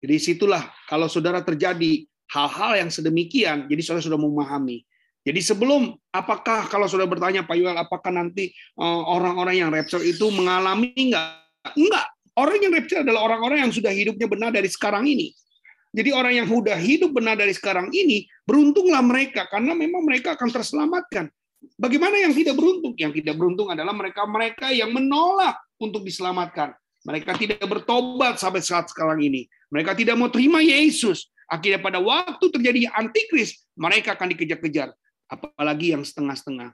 [0.00, 4.86] Jadi situlah kalau saudara terjadi hal-hal yang sedemikian, jadi saudara sudah memahami.
[5.24, 10.28] Jadi sebelum apakah kalau saudara bertanya Pak Yuel apakah nanti eh, orang-orang yang rapture itu
[10.28, 11.40] mengalami enggak?
[11.72, 12.06] Enggak.
[12.36, 15.32] Orang yang rapture adalah orang-orang yang sudah hidupnya benar dari sekarang ini.
[15.94, 20.50] Jadi orang yang sudah hidup benar dari sekarang ini, beruntunglah mereka karena memang mereka akan
[20.50, 21.30] terselamatkan.
[21.76, 22.94] Bagaimana yang tidak beruntung?
[22.96, 26.72] Yang tidak beruntung adalah mereka-mereka yang menolak untuk diselamatkan.
[27.04, 29.44] Mereka tidak bertobat sampai saat sekarang ini.
[29.68, 31.28] Mereka tidak mau terima Yesus.
[31.44, 34.92] Akhirnya pada waktu terjadi antikris, mereka akan dikejar-kejar.
[35.28, 36.72] Apalagi yang setengah-setengah.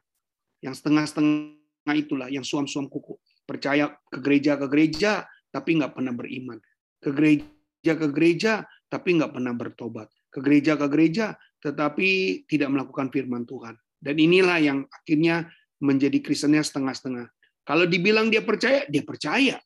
[0.63, 3.19] Yang setengah-setengah itulah, yang suam-suam kuku.
[3.43, 6.59] Percaya ke gereja, ke gereja, tapi nggak pernah beriman.
[7.03, 10.09] Ke gereja ke gereja tapi nggak pernah bertobat.
[10.31, 13.77] Ke gereja ke gereja tetapi tidak melakukan firman Tuhan.
[14.01, 17.29] Dan inilah yang akhirnya menjadi Kristennya setengah-setengah.
[17.69, 19.57] Kalau dibilang dia percaya, dia percaya.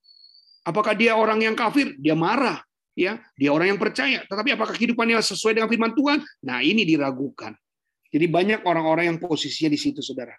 [0.67, 1.95] Apakah dia orang yang kafir?
[1.97, 2.61] Dia marah.
[2.95, 4.23] Ya, dia orang yang percaya.
[4.27, 6.23] Tetapi apakah kehidupannya sesuai dengan firman Tuhan?
[6.47, 7.55] Nah, ini diragukan.
[8.11, 10.35] Jadi banyak orang-orang yang posisinya di situ, saudara.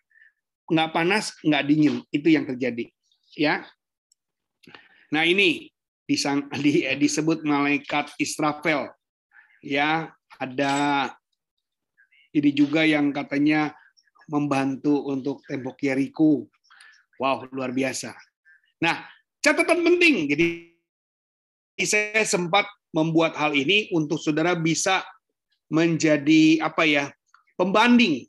[0.72, 2.00] Nggak panas, nggak dingin.
[2.12, 2.88] Itu yang terjadi.
[3.36, 3.68] Ya,
[5.14, 5.70] Nah ini
[6.04, 8.90] disang, di, disebut malaikat Israfel.
[9.64, 11.10] Ya, ada
[12.36, 13.74] ini juga yang katanya
[14.30, 16.46] membantu untuk tembok Yeriko.
[17.22, 18.12] Wow, luar biasa.
[18.84, 19.08] Nah,
[19.40, 20.28] catatan penting.
[20.28, 20.48] Jadi
[21.84, 25.04] saya sempat membuat hal ini untuk saudara bisa
[25.68, 27.12] menjadi apa ya
[27.60, 28.24] pembanding.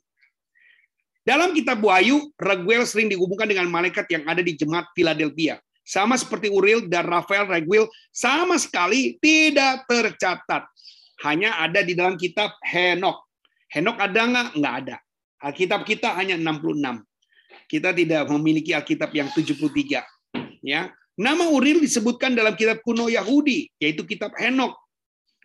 [1.27, 5.59] Dalam kitab Wahyu, Raguel sering dihubungkan dengan malaikat yang ada di jemaat Philadelphia.
[5.83, 10.67] Sama seperti Uriel dan Rafael Reguil, sama sekali tidak tercatat.
[11.23, 13.23] Hanya ada di dalam kitab Henok.
[13.71, 14.47] Henok ada nggak?
[14.55, 14.95] Nggak ada.
[15.41, 17.03] Alkitab kita hanya 66.
[17.67, 20.03] Kita tidak memiliki Alkitab yang 73.
[20.65, 24.77] Ya, Nama Uriel disebutkan dalam kitab kuno Yahudi, yaitu kitab Henok.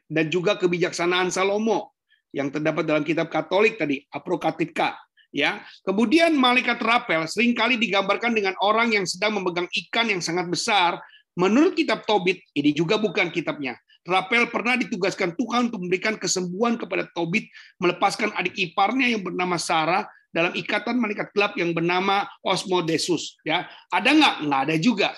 [0.05, 1.97] Dan juga kebijaksanaan Salomo
[2.37, 4.93] yang terdapat dalam kitab Katolik tadi, Aprokatika
[5.33, 5.65] ya.
[5.81, 11.01] Kemudian malaikat Rapel sering kali digambarkan dengan orang yang sedang memegang ikan yang sangat besar.
[11.33, 13.73] Menurut kitab Tobit, ini juga bukan kitabnya.
[14.03, 17.47] Rapel pernah ditugaskan Tuhan untuk memberikan kesembuhan kepada Tobit,
[17.79, 23.39] melepaskan adik iparnya yang bernama Sarah dalam ikatan malaikat gelap yang bernama Osmodesus.
[23.47, 24.35] Ya, ada nggak?
[24.49, 25.09] Nggak ada juga.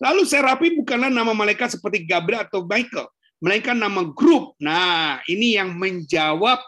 [0.00, 3.08] Lalu Serapi bukanlah nama malaikat seperti Gabriel atau Michael,
[3.40, 4.56] melainkan nama grup.
[4.60, 6.60] Nah, ini yang menjawab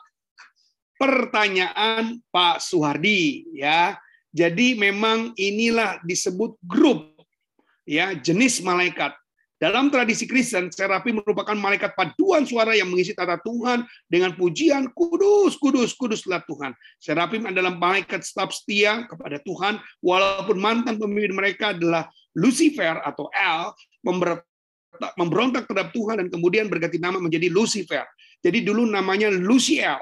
[1.01, 3.97] pertanyaan Pak Suhardi ya.
[4.29, 7.17] Jadi memang inilah disebut grup
[7.89, 9.17] ya jenis malaikat.
[9.59, 15.59] Dalam tradisi Kristen, serafim merupakan malaikat paduan suara yang mengisi tata Tuhan dengan pujian kudus,
[15.59, 16.71] kudus, kuduslah Tuhan.
[17.03, 22.07] Serafim adalah malaikat staf setia kepada Tuhan, walaupun mantan pemimpin mereka adalah
[22.39, 23.75] Lucifer atau El,
[25.19, 28.07] memberontak terhadap Tuhan dan kemudian berganti nama menjadi Lucifer.
[28.39, 29.99] Jadi dulu namanya Luciel.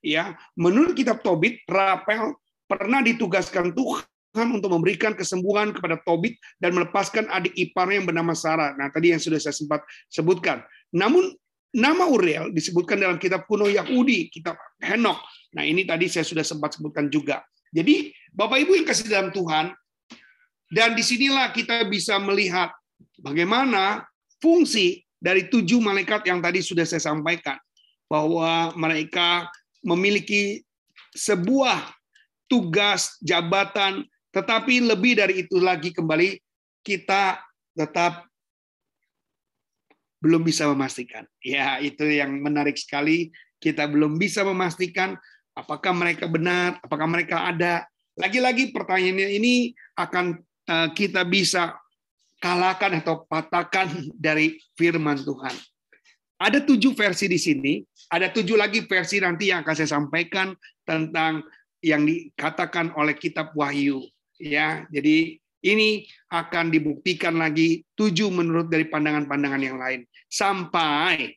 [0.00, 2.32] Ya, menurut kitab Tobit, Rapel
[2.64, 8.34] pernah ditugaskan Tuhan Tuhan untuk memberikan kesembuhan kepada Tobit dan melepaskan adik iparnya yang bernama
[8.34, 8.74] Sarah.
[8.74, 10.66] Nah, tadi yang sudah saya sempat sebutkan.
[10.90, 11.30] Namun
[11.70, 15.22] nama Uriel disebutkan dalam kitab kuno Yahudi, kitab Henok.
[15.54, 17.46] Nah, ini tadi saya sudah sempat sebutkan juga.
[17.70, 19.70] Jadi, Bapak Ibu yang kasih dalam Tuhan,
[20.74, 22.74] dan di sinilah kita bisa melihat
[23.22, 24.02] bagaimana
[24.42, 27.54] fungsi dari tujuh malaikat yang tadi sudah saya sampaikan.
[28.10, 29.46] Bahwa mereka
[29.86, 30.62] memiliki
[31.14, 31.94] sebuah
[32.50, 36.34] tugas, jabatan, tetapi lebih dari itu lagi kembali
[36.82, 37.38] kita
[37.78, 38.26] tetap
[40.18, 41.22] belum bisa memastikan.
[41.38, 43.30] Ya, itu yang menarik sekali.
[43.62, 45.14] Kita belum bisa memastikan
[45.54, 47.86] apakah mereka benar, apakah mereka ada.
[48.18, 49.54] Lagi-lagi pertanyaannya ini
[49.94, 51.78] akan eh, kita bisa
[52.42, 55.54] kalahkan atau patahkan dari firman Tuhan.
[56.42, 57.78] Ada tujuh versi di sini,
[58.10, 61.46] ada tujuh lagi versi nanti yang akan saya sampaikan tentang
[61.80, 64.02] yang dikatakan oleh kitab Wahyu
[64.38, 71.32] ya jadi ini akan dibuktikan lagi tujuh menurut dari pandangan-pandangan yang lain sampai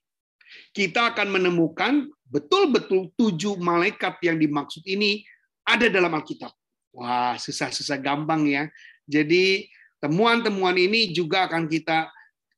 [0.76, 5.24] kita akan menemukan betul-betul tujuh malaikat yang dimaksud ini
[5.68, 6.52] ada dalam Alkitab.
[6.96, 8.64] Wah, susah-susah gampang ya.
[9.08, 9.68] Jadi
[10.00, 12.08] temuan-temuan ini juga akan kita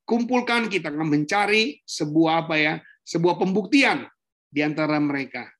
[0.06, 2.74] kumpulkan, kita akan mencari sebuah apa ya,
[3.06, 4.06] sebuah pembuktian
[4.50, 5.50] di antara mereka.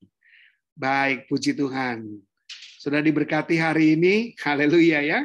[0.74, 2.22] Baik, puji Tuhan.
[2.80, 5.20] Sudah diberkati hari ini, haleluya ya.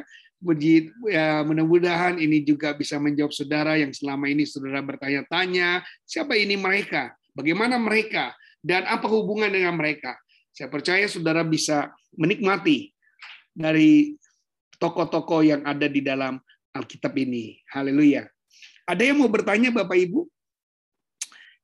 [1.08, 7.16] Ya, mudah-mudahan ini juga bisa menjawab saudara yang selama ini saudara bertanya-tanya, siapa ini mereka?
[7.32, 8.36] Bagaimana mereka?
[8.60, 10.20] Dan apa hubungan dengan mereka?
[10.52, 12.92] Saya percaya saudara bisa menikmati
[13.56, 14.12] dari
[14.76, 16.36] tokoh-tokoh yang ada di dalam
[16.76, 17.56] Alkitab ini.
[17.72, 18.28] Haleluya.
[18.84, 20.28] Ada yang mau bertanya Bapak Ibu?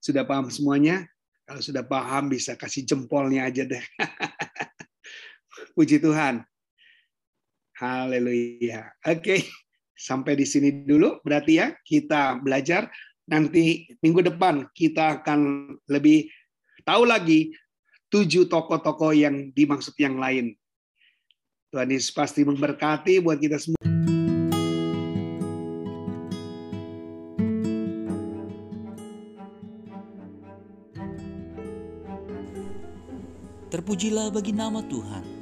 [0.00, 1.04] Sudah paham semuanya?
[1.44, 3.84] Kalau sudah paham bisa kasih jempolnya aja deh.
[5.72, 6.44] Puji Tuhan.
[7.80, 8.92] Haleluya.
[9.08, 9.48] Oke,
[9.96, 12.92] sampai di sini dulu berarti ya kita belajar
[13.24, 16.28] nanti minggu depan kita akan lebih
[16.84, 17.56] tahu lagi
[18.12, 20.52] tujuh tokoh-tokoh yang dimaksud yang lain.
[21.72, 23.80] Tuhan Yesus pasti memberkati buat kita semua.
[33.72, 35.41] Terpujilah bagi nama Tuhan